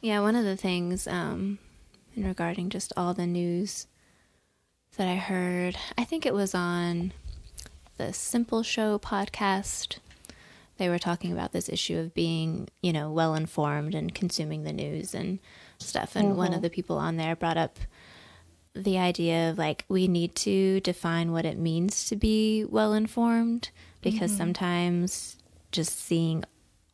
[0.00, 1.58] Yeah, one of the things um,
[2.16, 3.86] in regarding just all the news
[4.96, 7.12] that I heard, I think it was on
[7.96, 9.98] the Simple Show podcast.
[10.78, 14.72] They were talking about this issue of being, you know, well informed and consuming the
[14.72, 15.38] news and
[15.78, 16.16] stuff.
[16.16, 17.78] And one of the people on there brought up
[18.74, 23.70] the idea of like we need to define what it means to be well informed
[24.02, 25.36] because sometimes
[25.72, 26.44] just seeing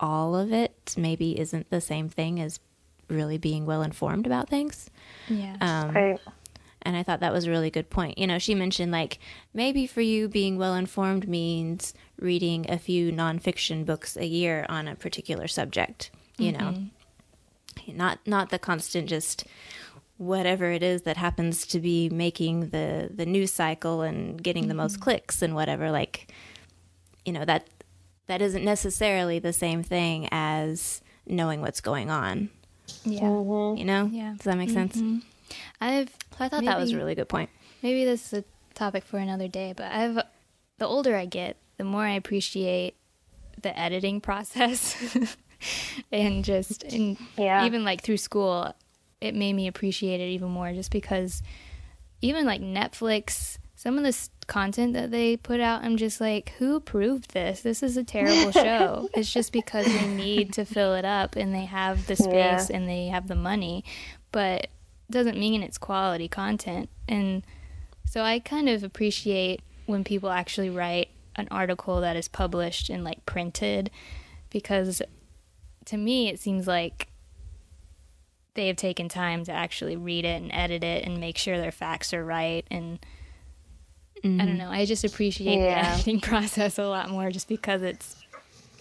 [0.00, 2.58] all of it maybe isn't the same thing as
[3.08, 4.88] really being well informed about things.
[5.28, 5.56] Yeah.
[5.60, 6.18] Um, Right.
[6.82, 8.16] and I thought that was a really good point.
[8.18, 9.18] You know, she mentioned like
[9.52, 14.88] maybe for you being well informed means reading a few nonfiction books a year on
[14.88, 16.10] a particular subject.
[16.38, 16.74] You know,
[17.88, 19.44] not not the constant just
[20.16, 24.74] whatever it is that happens to be making the the news cycle and getting the
[24.74, 25.90] most clicks and whatever.
[25.90, 26.32] Like,
[27.24, 27.68] you know that
[28.26, 32.48] that isn't necessarily the same thing as knowing what's going on.
[33.04, 33.20] yeah.
[33.20, 33.76] Mm-hmm.
[33.78, 34.32] You know, Yeah.
[34.36, 34.96] does that make sense?
[34.96, 35.22] Mhm.
[35.80, 37.50] I've So I thought that was a really good point.
[37.82, 38.44] maybe this is a
[38.74, 40.18] topic for another day, but I've
[40.78, 42.96] the older I get, the more I appreciate
[43.62, 44.96] the editing process
[46.12, 47.64] and just and Yeah.
[47.66, 48.74] even like through school
[49.20, 51.42] it made me appreciate it even more just because
[52.20, 56.76] even like Netflix some of the content that they put out I'm just like who
[56.76, 61.04] approved this this is a terrible show it's just because they need to fill it
[61.04, 62.76] up and they have the space Yeah.
[62.76, 63.84] and they have the money
[64.32, 64.66] but
[65.10, 67.42] doesn't mean it's quality content and
[68.04, 73.04] so I kind of appreciate when people actually write an article that is published and
[73.04, 73.90] like printed
[74.50, 75.02] because
[75.84, 77.08] to me it seems like
[78.54, 81.72] they have taken time to actually read it and edit it and make sure their
[81.72, 82.98] facts are right and
[84.26, 84.70] I don't know.
[84.70, 85.82] I just appreciate Yeah.
[85.82, 88.16] the editing process a lot more just because it's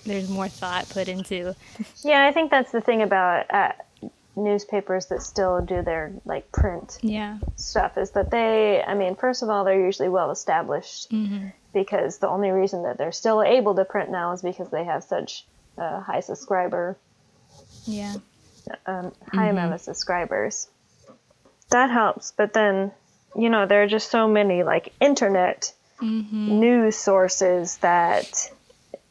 [0.06, 1.54] there's more thought put into.
[2.02, 3.74] Yeah, I think that's the thing about uh,
[4.38, 7.40] newspapers that still do their like print Yeah.
[7.58, 11.12] stuff is that they, I mean, first of all, they're usually well established
[11.74, 15.04] because the only reason that they're still able to print now is because they have
[15.04, 15.46] such
[15.78, 16.98] a high subscriber,
[17.86, 18.16] Yeah.
[18.86, 20.68] um, high amount of subscribers.
[21.70, 22.92] That helps, but then,
[23.36, 28.52] you know, there are just so many like internet news sources that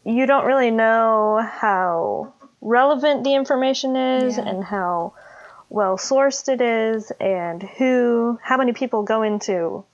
[0.05, 4.45] you don't really know how relevant the information is Yeah.
[4.49, 5.15] and how
[5.71, 9.85] well sourced it is and who how many people go into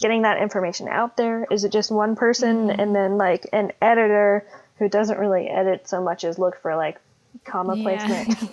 [0.00, 2.80] getting that information out there is it just one person mm-hmm.
[2.80, 4.46] and then like an editor
[4.78, 7.00] who doesn't really edit so much as look for like
[7.44, 7.82] comma Yeah.
[7.82, 8.50] placement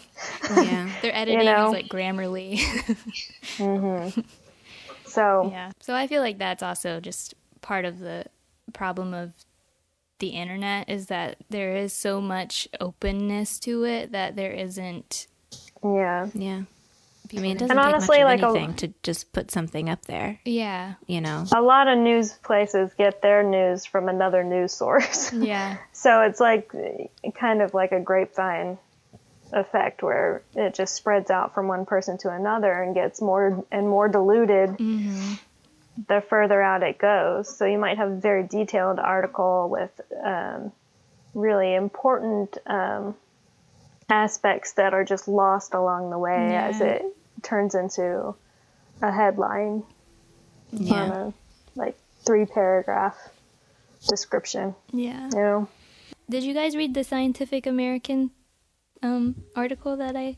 [0.67, 0.89] yeah.
[1.01, 1.67] Their editing know?
[1.67, 2.59] is like Grammarly.
[3.57, 4.21] Mm-hmm.
[5.05, 5.71] so Yeah.
[5.79, 8.25] So I feel like that's also just part of the
[8.73, 9.31] problem of
[10.19, 15.27] the internet is that there is so much openness to it that there isn't
[15.83, 16.63] yeah Yeah.
[17.35, 19.89] I mean, it doesn't And take honestly, much like of a- to just put something
[19.89, 20.95] up there, yeah.
[21.07, 21.45] you know?
[21.53, 25.77] a lot of news places get their news from another news source Yeah.
[25.91, 26.71] So it's like
[27.35, 28.77] kind of like a grapevine
[29.51, 33.87] effect where it just spreads out from one person to another and gets more and
[33.87, 34.77] more diluted
[36.07, 37.55] the further out it goes.
[37.55, 40.71] So you might have a very detailed article with um,
[41.35, 43.15] really important um,
[44.09, 47.03] aspects that are just lost along the way as it
[47.43, 48.35] turns into
[49.01, 49.83] a headline
[50.73, 51.13] on Yeah.
[51.27, 51.33] a
[51.75, 53.17] like three paragraph
[54.07, 54.75] description.
[54.91, 55.29] Yeah.
[55.31, 55.67] You know.
[56.29, 58.31] Did you guys read the Scientific American
[59.01, 60.37] um, article that I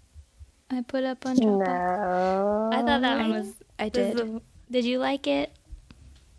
[0.70, 1.66] I put up on Dropbox?
[1.68, 2.70] No.
[2.74, 3.54] I thought that one was.
[3.78, 4.18] I was did.
[4.18, 4.42] the-
[4.72, 5.52] did you like it?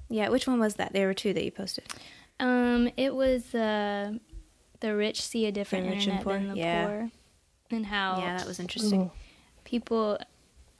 [0.08, 0.92] Yeah, which one was that?
[0.92, 1.84] There were two that you posted.
[2.40, 4.14] Um, it was uh,
[4.80, 6.32] the rich see a different The rich and internet poor?
[6.38, 6.86] than the Yeah.
[6.86, 7.10] poor,
[7.70, 9.10] and how Yeah, that was interesting.
[9.64, 10.18] people,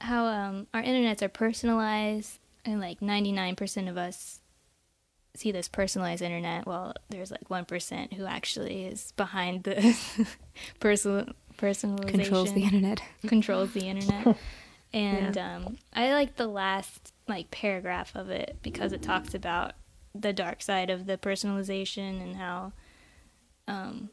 [0.01, 4.41] how um, our internets are personalized, and like ninety nine percent of us
[5.35, 6.65] see this personalized internet.
[6.65, 9.97] Well, there's like one percent who actually is behind the
[10.79, 11.27] personal
[11.57, 13.01] personalization Controls the internet.
[13.27, 14.37] controls the internet.
[14.93, 19.73] And um, I like the last like paragraph of it because it talks about
[20.15, 22.71] the dark side of the personalization and how
[23.67, 24.09] um,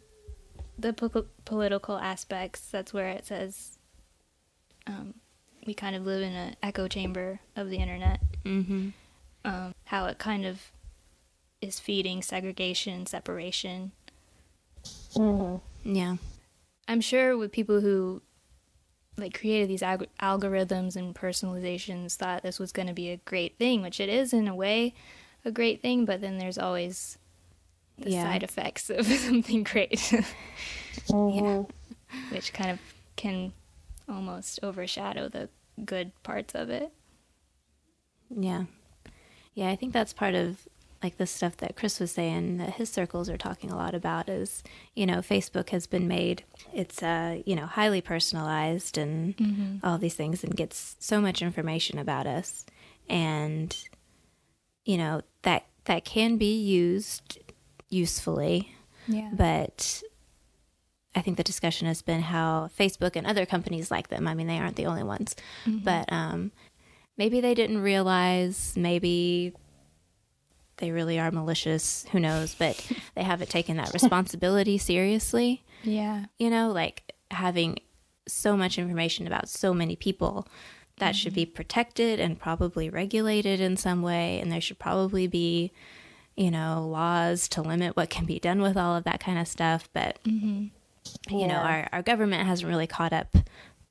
[0.77, 2.61] the po- political aspects.
[2.73, 3.79] That's where it says
[4.89, 5.15] um,
[5.67, 8.21] we kind of live in an echo chamber of the internet.
[8.45, 8.89] Mm-hmm.
[9.45, 10.71] Um, how it kind of
[11.61, 13.93] is feeding segregation, separation.
[15.85, 16.17] Yeah.
[16.89, 18.23] I'm sure with people who
[19.17, 23.57] like created these alg- algorithms and personalizations thought this was going to be a great
[23.59, 24.95] thing, which it is in a way
[25.45, 27.19] a great thing, but then there's always
[27.99, 28.25] the Yeah.
[28.25, 30.13] side effects of something great,
[31.09, 31.63] Yeah.
[32.31, 32.81] which kind of
[33.17, 33.53] can
[34.09, 35.49] almost overshadow the
[35.85, 36.93] good parts of it.
[38.31, 38.65] Yeah.
[39.55, 40.67] Yeah, I think that's part of
[41.03, 44.29] like the stuff that Chris was saying that his circles are talking a lot about
[44.29, 44.63] is,
[44.95, 50.15] you know, Facebook has been made it's uh, you know, highly personalized and all these
[50.15, 52.65] things and gets so much information about us
[53.09, 53.77] and
[54.87, 57.39] you know, that that can be used
[57.91, 58.75] usefully,
[59.07, 59.31] Yeah.
[59.35, 60.03] but
[61.15, 64.47] I think the discussion has been how Facebook and other companies like them, I mean,
[64.47, 65.85] they aren't the only ones, mm-hmm.
[65.85, 66.53] but um,
[67.17, 69.53] maybe they didn't realize, maybe
[70.79, 75.63] they really are malicious, who knows, but they haven't taken that responsibility seriously.
[75.83, 76.27] yeah.
[76.39, 77.79] You know, like having
[78.27, 80.49] so much information about so many people
[80.99, 81.55] that should be mm-hmm.
[81.55, 85.73] protected and probably regulated in some way, and there should probably be
[86.37, 89.47] you know, laws to limit what can be done with all of that kind of
[89.47, 89.89] stuff.
[89.93, 90.67] But mm-hmm.
[91.29, 93.37] You know, our, our government hasn't really caught up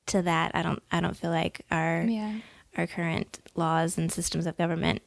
[0.06, 0.52] to that.
[0.54, 2.34] I don't I don't feel like our Yeah.
[2.76, 5.02] our current laws and systems of government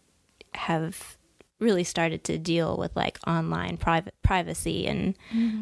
[0.55, 1.18] have
[1.60, 5.16] really started to deal with like online private privacy and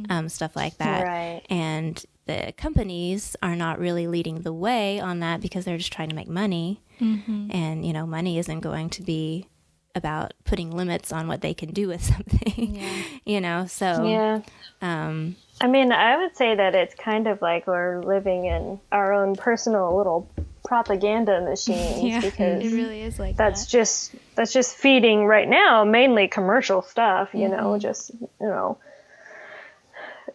[0.09, 1.03] um, stuff like that.
[1.07, 1.41] Right.
[1.49, 6.09] And the companies are not really leading the way on that because they're just trying
[6.09, 6.81] to make money.
[6.99, 9.47] And, you know, money isn't going to be
[9.95, 12.77] about putting limits on what they can do with something,
[13.25, 13.65] you know?
[13.65, 14.41] So, Yeah.
[14.81, 19.13] um, I mean, I would say that it's kind of like we're living in our
[19.13, 20.29] own personal little
[20.65, 23.69] propaganda machines Yeah, because it really is like that's that.
[23.71, 27.55] just that's just feeding right now mainly commercial stuff, you Mm-hmm.
[27.63, 28.77] know, just you know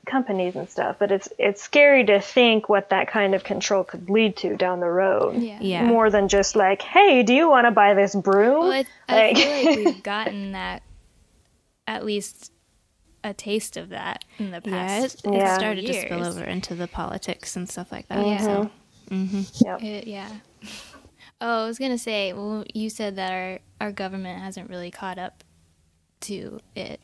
[0.07, 0.97] companies and stuff.
[0.99, 4.81] But it's it's scary to think what that kind of control could lead to down
[4.81, 5.43] the road.
[5.43, 5.59] Yeah.
[5.61, 5.85] yeah.
[5.85, 8.61] More than just like, hey, do you want to buy this broom?
[8.69, 10.83] Well, I, I feel like we've gotten that
[11.87, 12.53] at least
[13.23, 15.25] a taste of that in the Yeah, past.
[15.25, 15.59] it, it Yeah.
[15.59, 18.27] started to spill over into the politics and stuff like that.
[18.27, 18.39] Yeah.
[18.43, 18.71] So,
[19.11, 19.43] mm-hmm.
[19.65, 19.83] Yep.
[19.83, 20.31] It- yeah.
[21.43, 22.35] Oh, I was gonna say.
[22.35, 25.43] Well, you said that our our government hasn't really caught up
[26.21, 27.01] to it,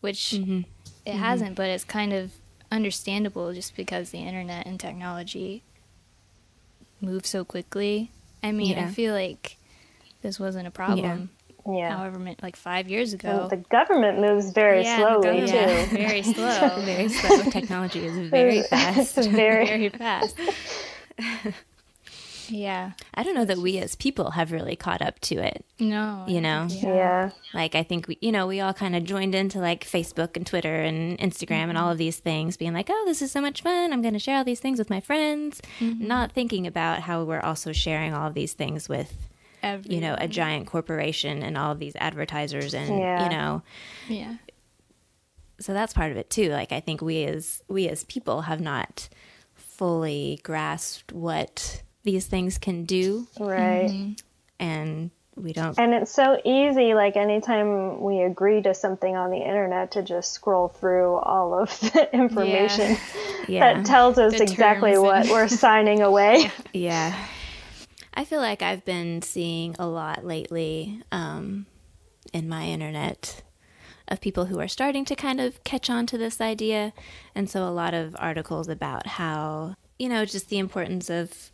[0.00, 0.60] which Mm-hmm.
[0.60, 1.18] it mm-hmm.
[1.18, 1.56] hasn't.
[1.56, 2.32] But it's kind of
[2.72, 5.62] understandable just because the internet and technology
[7.02, 8.10] move so quickly.
[8.42, 9.58] I mean, I feel like
[10.22, 11.28] this wasn't a problem.
[11.68, 11.96] Yeah.
[11.96, 13.48] However, many, like five years And ago.
[13.48, 15.56] the government moves very yeah, slowly government too.
[15.56, 16.80] is very slow.
[16.84, 17.50] very slow.
[17.50, 19.14] Technology is very fast.
[19.16, 20.36] very very fast.
[22.48, 22.92] yeah.
[23.14, 25.64] I don't know that we as people have really caught up to it.
[25.80, 26.24] No.
[26.26, 26.66] I You know?
[26.68, 26.96] think we have.
[26.96, 27.30] yeah.
[27.52, 30.46] Like I think we, you know, we all kind of joined into like Facebook and
[30.46, 31.92] Twitter and Instagram and all mm-hmm.
[31.92, 33.92] of these things, being like, "Oh, this is so much fun!
[33.92, 36.06] I'm going to share all these things with my friends," mm-hmm.
[36.06, 39.12] not thinking about how we're also sharing all of these things with,
[39.84, 43.24] you know, a giant corporation and all of these advertisers and Yeah.
[43.24, 43.62] you know,
[44.08, 44.34] Yeah.
[45.60, 46.50] so that's part of it too.
[46.50, 49.08] Like I think we as we as people have not
[49.54, 53.90] fully grasped what these things can do, Right.
[53.90, 54.12] Mm-hmm.
[54.60, 55.78] and we don't.
[55.78, 60.32] And it's so easy, like anytime we agree to something on the internet, to just
[60.32, 62.96] scroll through all of the information
[63.48, 66.50] Yeah, that tells us The exactly terms what and- we're signing away.
[66.72, 67.14] Yeah.
[68.16, 71.66] I feel like I've been seeing a lot lately um,
[72.32, 73.42] in my internet
[74.08, 76.92] of people who are starting to kind of catch on to this idea.
[77.34, 81.50] And so a lot of articles about how, you know, just the importance of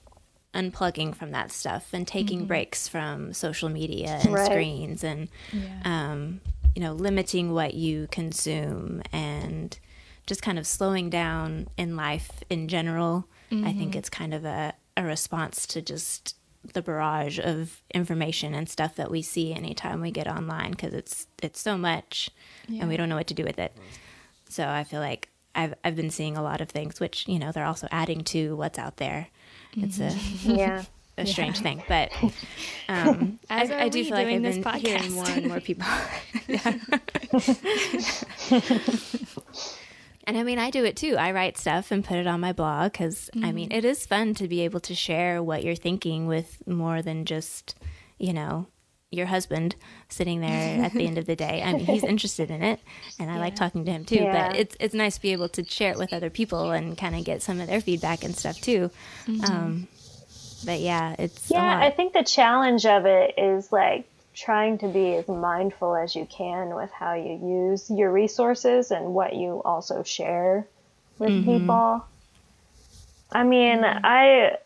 [0.54, 4.46] unplugging from that stuff and taking breaks from social media and Right.
[4.50, 5.80] screens and Yeah.
[6.12, 6.40] um,
[6.76, 9.78] you know, limiting what you consume and
[10.26, 13.26] just kind of slowing down in life in general.
[13.64, 16.36] I think it's kind of a, a response to just
[16.72, 21.26] the barrage of information and stuff that we see anytime we get online because it's
[21.42, 22.30] it's so much
[22.68, 23.76] and we don't know what to do with it.
[24.48, 27.52] So I feel like I've I've been seeing a lot of things which you know
[27.52, 29.28] they're also adding to what's out there.
[29.76, 30.12] It's a
[30.48, 30.84] yeah.
[31.18, 32.10] a strange thing, but
[32.88, 35.14] um, I, As are I do feel like I've doing this been hearing podcast.
[35.14, 35.86] more and more people.
[40.24, 41.16] and I mean, I do it too.
[41.16, 43.78] I write stuff and put it on my blog because I mean, Mm-hmm.
[43.78, 47.74] it is fun to be able to share what you're thinking with more than just,
[48.18, 48.66] you know,
[49.10, 49.76] your husband
[50.08, 51.62] sitting there at the end of the day.
[51.62, 52.80] I mean, he's interested in it,
[53.18, 54.16] and I like talking to him too.
[54.16, 54.48] Yeah.
[54.48, 57.14] But it's it's nice to be able to share it with other people and kind
[57.14, 58.90] of get some of their feedback and stuff too.
[59.46, 59.86] Um,
[60.64, 61.78] but yeah, it's Yeah.
[61.78, 64.06] I think the challenge of it is like
[64.42, 69.14] trying to be as mindful as you can with how you use your resources and
[69.14, 70.66] what you also share
[71.18, 71.58] with mm-hmm.
[71.58, 72.04] people.
[73.30, 74.58] I mean, I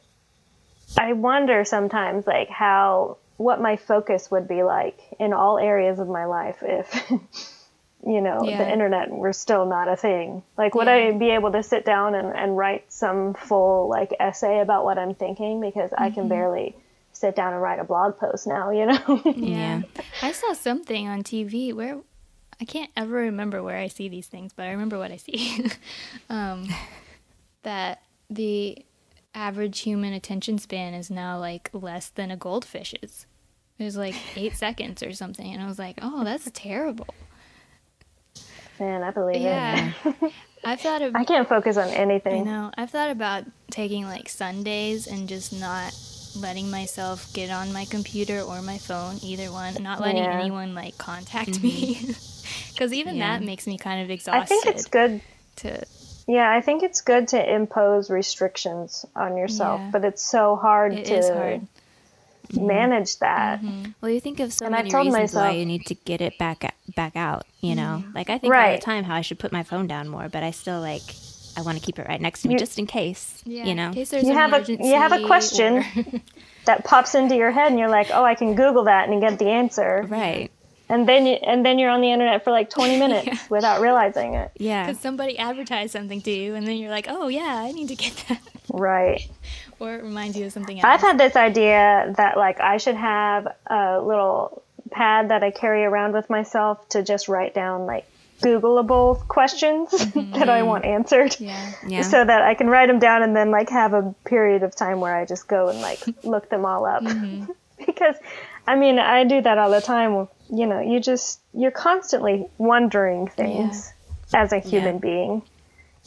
[0.97, 6.09] I wonder sometimes like how what my focus would be like in all areas of
[6.09, 7.11] my life if
[8.07, 8.59] you know Yeah.
[8.59, 10.95] the internet were still not a thing like would Yeah.
[10.95, 14.99] i be able to sit down and, and write some full like essay about what
[14.99, 16.29] i'm thinking because i can mm-hmm.
[16.29, 16.77] barely
[17.17, 19.83] sit down and write a blog post now you know Yeah.
[20.23, 21.99] I saw something on TV where
[22.61, 25.67] I can't ever remember where I see these things, but I remember what I see.
[26.31, 26.67] um,
[27.65, 28.79] that the
[29.35, 33.27] average human attention span is now like less than a goldfish's.
[33.79, 37.09] It was like eight seconds or something, and I was like, "Oh, that's terrible."
[38.79, 39.93] man i believe Yeah,
[40.63, 42.71] I've thought of i can't focus on I anything know.
[42.77, 45.95] I've thought about taking like Sundays and just not
[46.41, 49.75] letting myself get on my computer or my phone, either one.
[49.83, 50.39] Not letting Yeah.
[50.41, 51.67] anyone like contact mm-hmm.
[51.67, 52.15] me.
[52.73, 53.39] Because even Yeah.
[53.39, 54.41] that makes me kind of exhausted.
[54.41, 55.21] i think it's good
[55.57, 55.85] to
[56.29, 59.91] yeah i think it's good to impose restrictions on yourself Yeah.
[59.91, 61.61] but it's so hard It to is hard.
[62.53, 62.67] Mm-hmm.
[62.67, 63.91] manage that mm-hmm.
[64.01, 66.21] Well, you think of so And I many told reasons why you need to get
[66.21, 67.45] it back back out.
[67.61, 68.15] You know, mm-hmm.
[68.15, 70.45] like I think all the time how I should put my phone down more, but
[70.45, 71.03] I still like
[71.57, 73.43] I want to keep it right next to me You- just in case.
[73.47, 75.79] Yeah, you know, in case there's You an have a- you have a question.
[75.79, 76.21] or-
[76.67, 79.39] that pops into your head and you're like oh i can google that and get
[79.39, 80.51] the answer right?
[80.89, 83.39] and then you, and then you're on the internet for like 20 minutes Yeah.
[83.51, 84.51] without realizing it.
[84.59, 84.87] Yeah.
[84.87, 87.97] Because somebody advertised something to you, and then you're like, oh, yeah, I need to
[87.97, 88.41] get that.
[88.73, 89.29] Right.
[89.81, 90.85] or it reminds you of something else.
[90.85, 95.85] I've had this idea that like I should have a little pad that I carry
[95.85, 98.07] around with myself to just write down like
[98.43, 100.67] Googleable questions that I mm-hmm.
[100.67, 101.37] want answered.
[101.39, 101.73] yeah.
[101.87, 102.03] Yeah.
[102.03, 105.01] So that I can write them down and then like have a period of time
[105.01, 107.03] where I just go and like look them all up.
[107.03, 107.51] Mm-hmm.
[107.85, 108.17] because
[108.67, 110.29] I mean, I do that all the time.
[110.51, 113.93] You know, you just you're constantly wondering things
[114.35, 115.01] as a human Yeah.
[115.01, 115.43] being.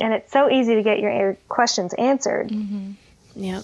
[0.01, 2.91] And it's so easy to get your questions answered mm-hmm.
[3.35, 3.63] Yep.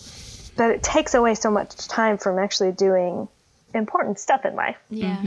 [0.57, 3.27] but it takes away so much time from actually doing
[3.73, 4.77] important stuff in life.
[4.89, 5.21] Yeah.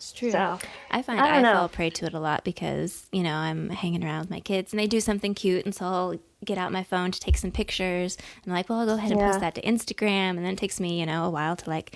[0.00, 0.30] It's true.
[0.30, 0.58] So
[0.90, 4.02] I find I I, fall prey to it a lot because, you know, I'm hanging
[4.02, 5.66] around with my kids and they do something cute.
[5.66, 8.16] And so I'll get out my phone to take some pictures.
[8.42, 9.26] And I'm like, well, I'll go ahead and Yeah.
[9.28, 10.30] post that to Instagram.
[10.30, 11.94] And then it takes me, you know, a while to like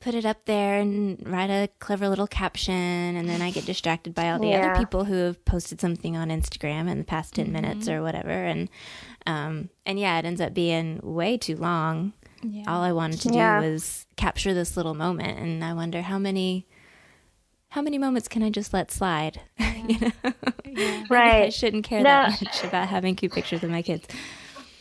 [0.00, 2.74] put it up there and write a clever little caption.
[2.74, 4.58] And then I get distracted by all the Yeah.
[4.72, 8.30] other people who have posted something on Instagram in the past 10 minutes or whatever.
[8.30, 8.68] And,
[9.28, 12.14] um, and yeah, it ends up being way too long.
[12.42, 12.64] Yeah.
[12.66, 13.60] All I wanted to do Yeah.
[13.60, 15.38] was capture this little moment.
[15.38, 16.66] And I wonder how many
[17.72, 19.40] how many moments can I just let slide?
[19.58, 21.42] you know, I right.
[21.44, 22.10] I shouldn't care No.
[22.10, 24.06] that much about having cute pictures of my kids.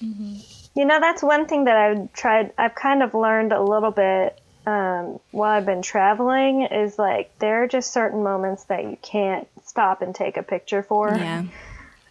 [0.01, 4.37] You know, that's one thing that I've tried, I've kind of learned a little bit
[4.67, 9.47] um, while I've been traveling is like there are just certain moments that you can't
[9.65, 11.15] stop and take a picture for.
[11.17, 11.45] Yeah,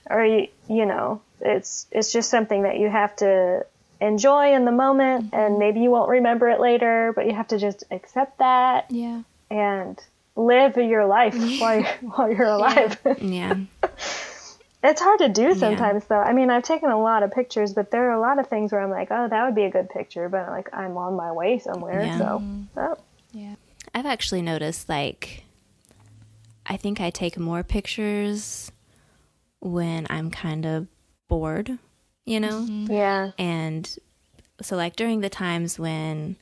[0.09, 3.67] Or, you, you know, it's, it's just something that you have to
[4.01, 7.59] enjoy in the moment and maybe you won't remember it later, but you have to
[7.59, 9.21] just accept that yeah.
[9.51, 9.99] and
[10.37, 12.99] live your life while you're, while you're alive.
[13.21, 13.55] yeah,
[14.83, 16.21] It's hard to do sometimes, though.
[16.21, 18.73] I mean, I've taken a lot of pictures, but there are a lot of things
[18.73, 21.33] where I'm like, oh, that would be a good picture, but like I'm on my
[21.33, 22.19] way somewhere, Yeah.
[22.19, 22.79] so mm-hmm.
[22.79, 22.97] oh,
[23.33, 23.57] Yeah.
[23.95, 25.45] I've actually noticed like
[26.65, 28.71] I think I take more pictures
[29.59, 30.87] when I'm kind of
[31.29, 31.79] bored,
[32.25, 32.61] you know?
[32.63, 32.93] Mm-hmm.
[32.93, 33.93] yeah, And
[34.63, 36.37] so, like, during the times when,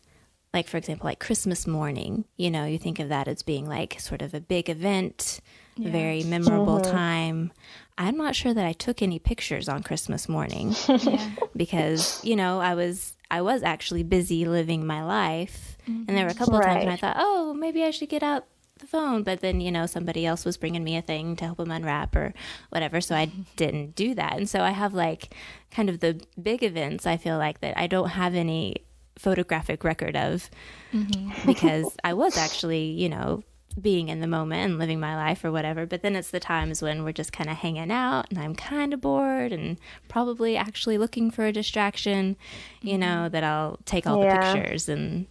[0.55, 4.01] like, for example, like Christmas morning, you know, you think of that as being like
[4.01, 5.41] sort of a big event,
[5.79, 6.91] a very memorable mm-hmm.
[6.91, 7.53] time.
[7.99, 11.31] I'm not sure that I took any pictures on Christmas morning Yeah.
[11.57, 13.15] because, you know, I was.
[13.31, 16.39] I was actually busy living my life, and there were a mm-hmm.
[16.39, 18.47] couple of times when I thought, "Oh, maybe I should get out
[18.79, 21.59] the phone," but then you know somebody else was bringing me a thing to help
[21.59, 22.33] them unwrap or
[22.71, 23.43] whatever, so I mm-hmm.
[23.57, 24.39] didn't do that.
[24.39, 25.35] And so I have like
[25.71, 27.07] kind of the big events.
[27.07, 28.77] I feel like that I don't have any
[29.19, 30.49] photographic record of
[30.93, 31.31] mm-hmm.
[31.47, 33.43] because I was actually, you know,
[33.81, 35.87] being in the moment and living my life or whatever.
[35.87, 38.93] But then it's the times when we're just kind of hanging out and I'm kind
[38.93, 42.37] of bored and probably actually looking for a distraction,
[42.83, 43.01] you mm-hmm.
[43.01, 44.53] know, that I'll take all Yeah.
[44.53, 45.27] the pictures and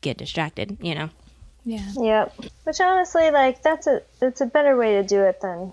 [0.00, 1.10] get distracted, you know.
[1.64, 1.90] Yeah.
[1.96, 2.34] yep.
[2.64, 5.72] Which honestly, like that's a it's a better way to do it than.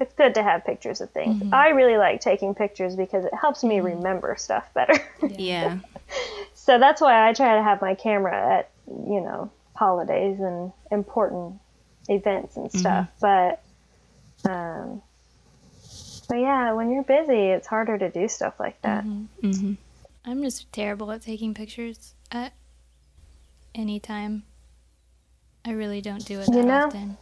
[0.00, 1.40] It's good to have pictures of things.
[1.40, 1.54] Mm-hmm.
[1.54, 4.94] I really like taking pictures because it helps me remember stuff better.
[5.38, 5.78] Yeah.
[6.54, 11.60] So that's why I try to have my camera at you know holidays and important
[12.08, 13.10] events and stuff.
[13.20, 13.62] But
[14.50, 15.02] um,
[16.28, 19.04] but yeah, when you're busy, it's harder to do stuff like that.
[19.04, 19.74] hmm
[20.26, 22.54] I'm just terrible at taking pictures at
[23.74, 24.44] any time.
[25.66, 27.18] I really don't do it that You know, often.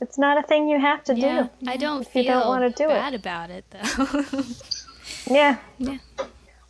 [0.00, 1.70] It's not a thing you have to Yeah, do.
[1.70, 2.88] I don't if feel you don't wanna do it.
[2.88, 4.42] bad about it though.
[5.30, 5.58] Yeah.
[5.78, 5.98] Yeah.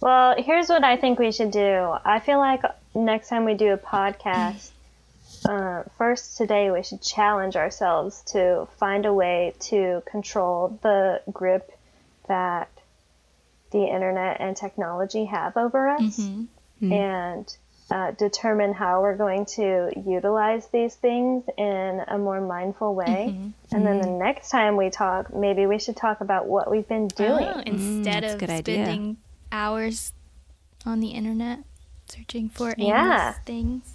[0.02, 1.94] Well, here's what I think we should do.
[2.04, 4.70] I feel like next time we do a podcast,
[5.48, 11.70] uh, first today we should challenge ourselves to find a way to control the grip
[12.26, 12.68] that
[13.70, 16.42] the internet and technology have over us mm-hmm.
[16.84, 16.92] Mm-hmm.
[16.92, 17.56] and
[17.92, 23.28] uh, determine how we're going to utilize these things in a more mindful way.
[23.30, 23.76] Mm-hmm.
[23.76, 27.08] And then the next time we talk, maybe we should talk about what we've been
[27.20, 27.44] oh, doing.
[27.44, 29.14] Oh, instead mm, that's of good idea.
[29.52, 30.12] Spending hours
[30.84, 31.60] on the internet
[32.08, 33.32] searching for aimless Yeah.
[33.44, 33.94] things.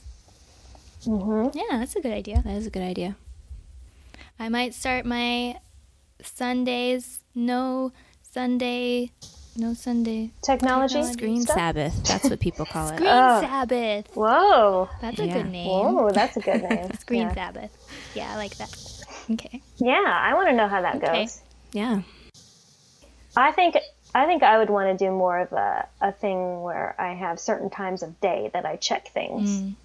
[1.03, 2.41] hmm Yeah, that's a good idea.
[2.43, 3.15] That is a good idea.
[4.39, 5.59] I might start my
[6.21, 9.11] Sundays no Sunday
[9.55, 10.93] no Sunday Technology.
[10.93, 11.13] Technology.
[11.13, 11.55] Screen stuff?
[11.55, 12.03] Sabbath.
[12.07, 12.97] That's what people call it.
[12.97, 13.41] Screen Oh.
[13.41, 14.05] Sabbath.
[14.13, 14.89] Whoa.
[15.01, 15.33] That's a Yeah.
[15.41, 15.69] good name.
[15.95, 16.91] Whoa, that's a good name.
[16.99, 17.33] Screen yeah.
[17.33, 17.71] Sabbath.
[18.13, 18.69] Yeah, I like that.
[19.31, 19.61] Okay.
[19.77, 21.23] Yeah, I want to know how that Okay.
[21.25, 21.41] goes.
[21.73, 22.01] Yeah.
[23.35, 23.75] I think
[24.17, 27.39] I think I would want to do more of a, a thing where I have
[27.39, 29.61] certain times of day that I check things.
[29.61, 29.75] Mm.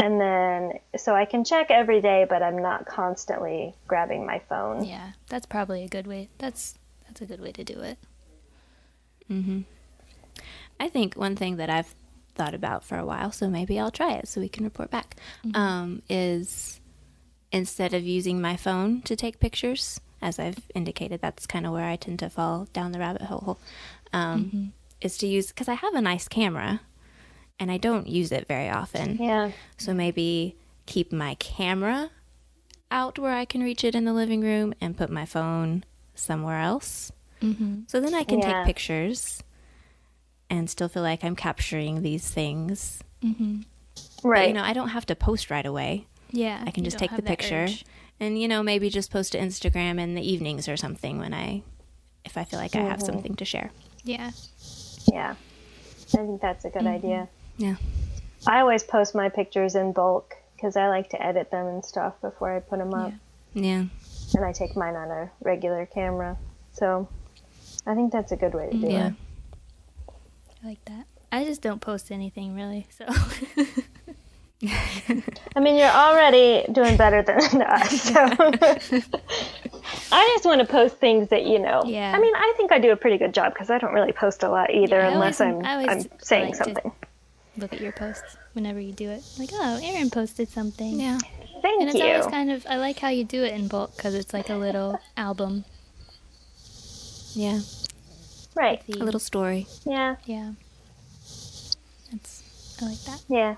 [0.00, 4.84] And then so I can check every day but I'm not constantly grabbing my phone.
[4.84, 6.28] Yeah, that's probably a good way.
[6.38, 7.98] That's that's a good way to do it.
[10.80, 11.94] I think one thing that I've
[12.34, 15.16] thought about for a while, so maybe I'll try it so we can report back.
[15.54, 16.80] Um, is
[17.50, 21.86] instead of using my phone to take pictures, as I've indicated, that's kind of where
[21.86, 23.58] I tend to fall down the rabbit hole.
[24.12, 26.80] Um, Is to use because I have a nice camera,
[27.58, 29.16] and I don't use it very often.
[29.20, 29.50] Yeah.
[29.76, 32.10] So maybe keep my camera
[32.90, 35.84] out where I can reach it in the living room and put my phone
[36.14, 37.10] somewhere else.
[37.40, 37.80] Mm-hmm.
[37.88, 38.52] So then I can Yeah.
[38.58, 39.42] take pictures
[40.50, 43.02] and still feel like I'm capturing these things.
[43.24, 43.62] Mm-hmm.
[44.22, 44.48] But, Right.
[44.48, 46.06] you know, I don't have to post right away.
[46.30, 46.62] Yeah.
[46.66, 47.84] I can just take the picture urge.
[48.22, 51.62] And, you know, maybe just post to Instagram in the evenings or something when I,
[52.24, 53.72] if I feel like I have something to share.
[54.04, 54.30] Yeah.
[55.12, 55.34] yeah.
[56.14, 56.88] I think that's a good mm-hmm.
[56.88, 57.28] idea.
[57.56, 57.76] Yeah.
[58.46, 62.14] I always post my pictures in bulk because I like to edit them and stuff
[62.20, 63.12] before I put them up.
[63.54, 63.86] Yeah.
[64.34, 66.36] And I take mine on a regular camera.
[66.74, 67.08] So
[67.88, 68.86] I think that's a good way to do mm-hmm.
[68.86, 68.92] it.
[68.92, 69.08] Yeah.
[69.08, 69.14] it.
[70.62, 71.06] I like that.
[71.32, 72.86] I just don't post anything really.
[72.96, 73.06] So
[74.64, 78.02] I mean, you're already doing better than us.
[78.02, 78.14] So
[80.12, 81.82] I just want to post things that you know.
[81.84, 82.12] Yeah.
[82.14, 84.42] I mean, I think I do a pretty good job because I don't really post
[84.42, 86.92] a lot either, Yeah, unless always- I'm I always I'm saying like something.
[87.56, 89.22] look at your posts whenever you do it.
[89.38, 91.00] Like, oh, Erin posted something.
[91.00, 91.18] Yeah.
[91.60, 92.04] Thank And it's you.
[92.06, 94.56] always kind of I like how you do it in bulk because it's like a
[94.56, 95.64] little album.
[97.34, 97.60] Yeah.
[98.54, 98.82] right.
[98.86, 99.66] The, A little story.
[99.84, 100.16] Yeah.
[100.26, 100.52] Yeah.
[102.10, 102.42] That's
[102.80, 103.22] I like that.
[103.28, 103.56] Yeah.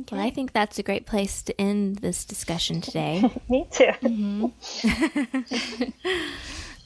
[0.00, 0.16] Okay.
[0.16, 3.28] Well, I think that's a great place to end this discussion today.
[3.48, 3.90] Me too.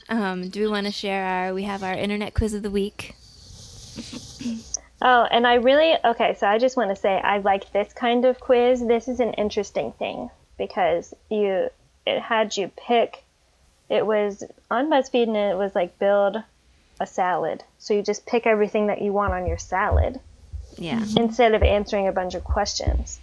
[0.09, 1.53] um, do we want to share our?
[1.53, 3.15] We have our internet quiz of the week.
[5.01, 6.35] Oh, and I really okay.
[6.39, 8.85] So I just want to say I like this kind of quiz.
[8.85, 11.69] This is an interesting thing because you
[12.07, 13.23] it had you pick.
[13.89, 16.37] It was on BuzzFeed and it was like build
[16.99, 17.63] a salad.
[17.77, 20.19] So you just pick everything that you want on your salad
[20.77, 20.99] Yeah.
[20.99, 21.17] Mm-hmm.
[21.17, 23.19] instead of answering a bunch of questions.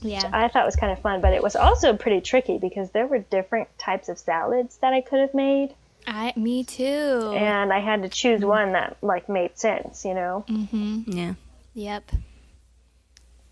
[0.00, 0.28] yeah.
[0.32, 3.18] I thought was kind of fun, but it was also pretty tricky because there were
[3.18, 5.74] different types of salads that I could have made,
[6.06, 7.34] I me too.
[7.36, 8.48] and I had to choose mm.
[8.48, 10.04] one that like made sense.
[10.04, 10.44] You know.
[10.48, 11.10] mm-hmm.
[11.10, 11.34] Yeah.
[11.74, 12.12] Yep.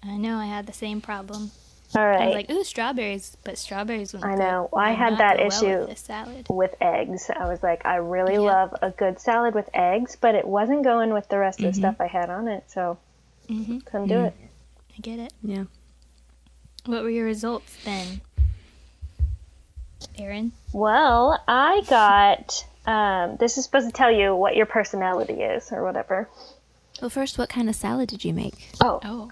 [0.02, 1.50] I know I had the same problem.
[1.96, 4.68] All I was like, ooh, strawberries, but strawberries wouldn't I know.
[4.70, 5.78] Well, I had that go well issue.
[5.80, 6.46] with this salad.
[6.50, 7.30] with eggs.
[7.34, 8.40] I was like, I really Yeah.
[8.40, 11.70] love a good salad with eggs, but it wasn't going with the rest of the
[11.70, 11.80] mm-hmm.
[11.80, 12.98] stuff I had on it, so
[13.48, 13.78] Mm-hmm.
[13.80, 14.34] couldn't do it.
[14.96, 15.32] I get it.
[15.42, 15.64] Yeah.
[16.86, 18.20] What were your results then,
[20.18, 20.52] Erin?
[20.72, 22.64] Well, I got.
[22.86, 26.28] Um, this is supposed to tell you what your personality is or whatever.
[27.00, 28.70] Well, first, what kind of salad did you make?
[28.80, 29.30] Oh, Oh,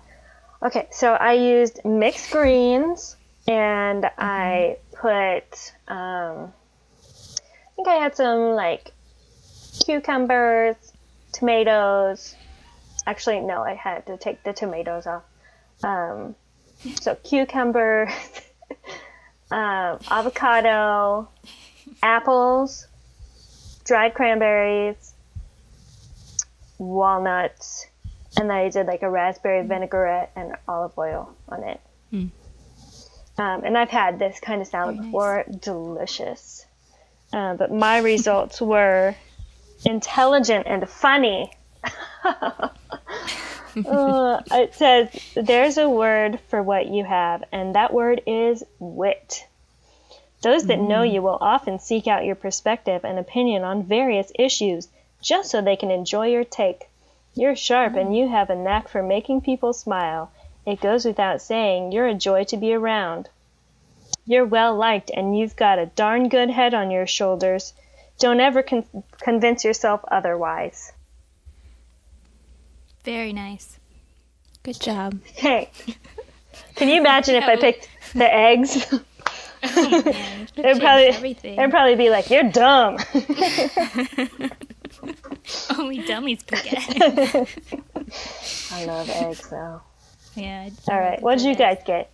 [0.63, 0.89] okay.
[0.93, 3.17] So I used mixed greens
[3.49, 5.73] and I put.
[5.89, 8.93] Um, I think I had some like
[9.85, 10.77] cucumbers,
[11.33, 12.35] tomatoes.
[13.07, 15.23] Actually, no, I had to take the tomatoes off.
[15.83, 16.35] Um,
[17.01, 18.11] so cucumbers,
[19.51, 21.29] um, avocado,
[22.03, 22.87] apples,
[23.85, 25.15] dried cranberries,
[26.79, 27.87] walnuts,
[28.37, 31.81] and then I did like a raspberry vinaigrette and olive oil on it.
[32.13, 32.31] Mm.
[33.39, 35.13] Um, and I've had this kind of salad Very nice.
[35.13, 36.67] before, delicious.
[37.33, 39.15] Uh, but my results were
[39.85, 41.51] intelligent and funny.
[43.85, 49.47] Uh, it says there's a word for what you have, and that word is wit.
[50.41, 54.89] Those that know you will often seek out your perspective and opinion on various issues
[55.21, 56.89] just so they can enjoy your take.
[57.35, 60.31] You're sharp and you have a knack for making people smile.
[60.65, 63.29] It goes without saying, you're a joy to be around.
[64.25, 67.75] You're well liked and you've got a darn good head on your shoulders.
[68.19, 70.93] Don't ever con- convince yourself otherwise.
[73.07, 73.79] Very nice.
[74.63, 75.19] Good job.
[75.33, 75.71] Hey,
[76.75, 78.93] can you imagine if I picked the eggs?
[79.69, 79.99] Oh.
[80.55, 81.59] It'd probably, everything.
[81.59, 82.99] it'd probably be like, you're dumb.
[85.77, 87.57] Only dummies pick eggs.
[88.71, 89.81] I love eggs though.
[90.37, 90.71] yeah.
[90.89, 92.13] All right, what did you guys get?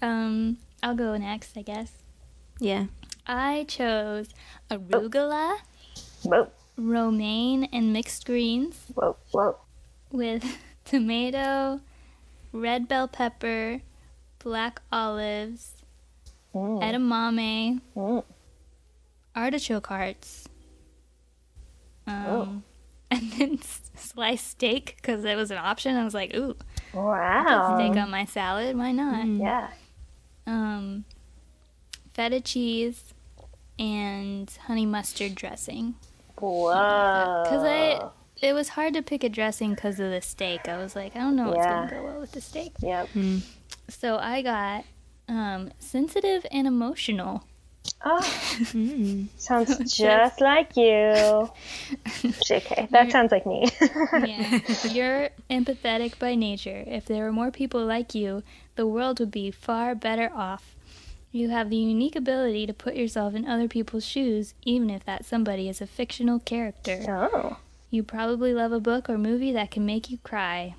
[0.00, 1.92] Um, I'll go next, I guess.
[2.58, 2.86] Yeah.
[3.26, 4.28] I chose
[4.70, 5.58] arugula,
[6.22, 9.56] Whoa, romaine, and mixed greens whoa, whoa.
[10.10, 10.44] with
[10.84, 11.80] tomato,
[12.52, 13.80] red bell pepper,
[14.38, 15.72] black olives,
[16.54, 18.24] Mm, edamame, mm.
[19.34, 20.48] artichoke hearts,
[22.06, 22.62] um, Oh.
[23.10, 25.96] and then s- sliced steak because it was an option.
[25.96, 26.56] I was like, ooh,
[26.94, 27.76] Wow.
[27.78, 29.26] steak on my salad, why not?
[29.26, 29.40] Mm.
[29.40, 29.68] Yeah.
[30.46, 31.04] Um,
[32.14, 33.12] feta cheese
[33.78, 35.94] and honey mustard dressing.
[36.40, 37.42] Whoa.
[37.44, 38.10] Because I,
[38.40, 40.68] it was hard to pick a dressing because of the steak.
[40.68, 41.86] I was like, I don't know what's Yeah.
[41.86, 42.72] gonna go well with the steak.
[42.80, 43.08] Yep.
[43.88, 44.84] So I got
[45.28, 47.44] um, sensitive and emotional.
[48.04, 48.20] Oh,
[48.74, 49.28] Mm.
[49.36, 50.82] sounds just like you.
[52.46, 53.68] JK, that sounds like me.
[54.12, 54.60] Yeah.
[54.90, 56.84] You're empathetic by nature.
[56.86, 58.42] If there were more people like you,
[58.76, 60.75] the world would be far better off.
[61.36, 65.26] You have the unique ability to put yourself in other people's shoes, even if that
[65.26, 67.04] somebody is a fictional character.
[67.06, 67.58] oh.
[67.90, 70.76] You probably love a book or movie that can make you cry.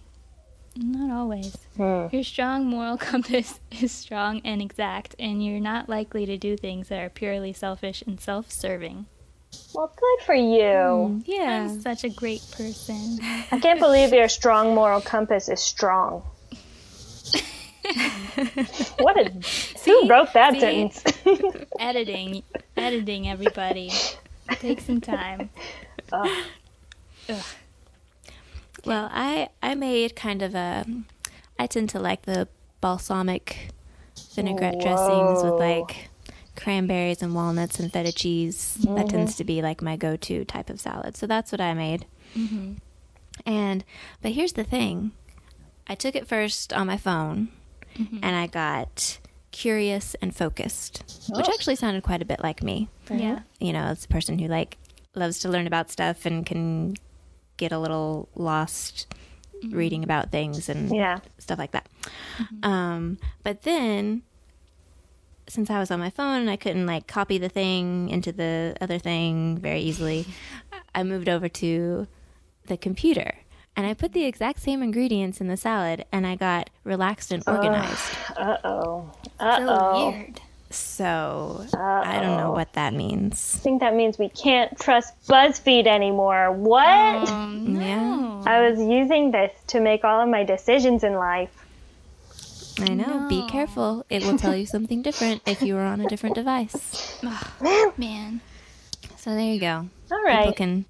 [0.76, 1.56] Not always.
[1.76, 2.08] Hmm.
[2.12, 6.88] Your strong moral compass is strong and exact, and you're not likely to do things
[6.88, 9.06] that are purely selfish and self serving.
[9.76, 11.22] Well, good for you.
[11.28, 11.68] Yeah.
[11.70, 13.20] I'm such a great person.
[13.52, 16.24] I can't believe your strong moral compass is strong.
[19.00, 19.32] what a
[19.88, 20.60] who wrote that See?
[20.60, 21.04] sentence?
[21.80, 22.44] editing,
[22.76, 23.92] editing, everybody.
[24.60, 25.50] Take some time.
[28.86, 30.86] Well, I I made kind of a.
[31.60, 32.48] I tend to like the
[32.80, 33.70] balsamic
[34.36, 36.10] vinaigrette dressings with like
[36.56, 38.76] cranberries and walnuts and feta cheese.
[38.82, 39.08] That Mm-hmm.
[39.08, 41.18] tends to be like my go-to type of salad.
[41.18, 42.06] So that's what I made.
[42.36, 42.74] Mm-hmm.
[43.46, 43.84] And
[44.22, 45.12] but here's the thing,
[45.88, 47.50] I took it first on my phone,
[47.98, 48.20] Mm-hmm.
[48.22, 49.18] and I got
[49.52, 51.54] curious and focused, which Oh.
[51.54, 52.90] actually sounded quite a bit like me.
[53.10, 53.40] Yeah.
[53.60, 54.78] You know, it's a person who like
[55.16, 56.96] loves to learn about stuff and can
[57.58, 59.08] get a little lost
[59.72, 61.20] reading about things and Yeah.
[61.40, 61.88] stuff like that.
[62.62, 64.22] Um, but then,
[65.48, 68.76] since I was on my phone and I couldn't like copy the thing into the
[68.82, 70.26] other thing very easily,
[70.96, 72.08] I moved over to
[72.68, 73.34] the computer
[73.78, 77.44] and I put the exact same ingredients in the salad and I got relaxed and
[77.48, 78.12] organized.
[78.36, 79.14] Uh oh.
[79.40, 80.10] Uh So oh.
[80.12, 80.42] weird.
[80.72, 82.02] so Uh-oh.
[82.04, 83.56] I don't know what that means.
[83.56, 86.52] I think that means we can't trust BuzzFeed anymore.
[86.52, 87.30] What?
[87.38, 87.80] Um, no.
[87.80, 88.44] Yeah.
[88.52, 91.52] I was using this to make all of my decisions in life.
[92.80, 93.28] I know.
[93.30, 94.06] Be careful.
[94.10, 97.22] It will tell you something different if you were on a different device.
[97.98, 98.42] Man.
[99.18, 99.90] So there you go.
[100.12, 100.40] All right.
[100.40, 100.86] People can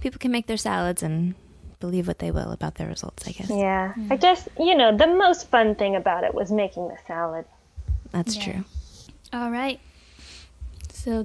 [0.00, 1.34] people can make their salads and
[1.80, 3.50] believe what they will about their results, I guess.
[3.50, 3.94] Yeah.
[3.96, 4.20] I mm.
[4.20, 7.46] guess, you know, the most fun thing about it was making the salad.
[8.12, 8.44] That's Yeah.
[8.44, 8.64] true.
[9.32, 9.80] All right.
[10.92, 11.24] So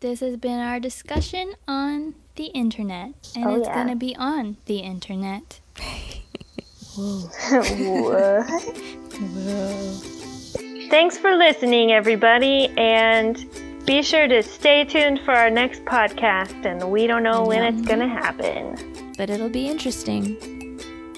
[0.00, 3.74] this has been our discussion on the internet, and Oh, it's yeah.
[3.74, 5.60] going to be on the internet.
[6.96, 8.46] what?
[10.90, 13.44] Thanks for listening, everybody, and
[13.86, 16.64] be sure to stay tuned for our next podcast.
[16.64, 18.76] And we don't know when it's going to happen.
[19.16, 20.36] But it'll be interesting.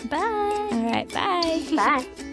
[0.09, 0.69] Bye.
[0.73, 1.63] All right, bye.
[1.75, 2.25] Bye.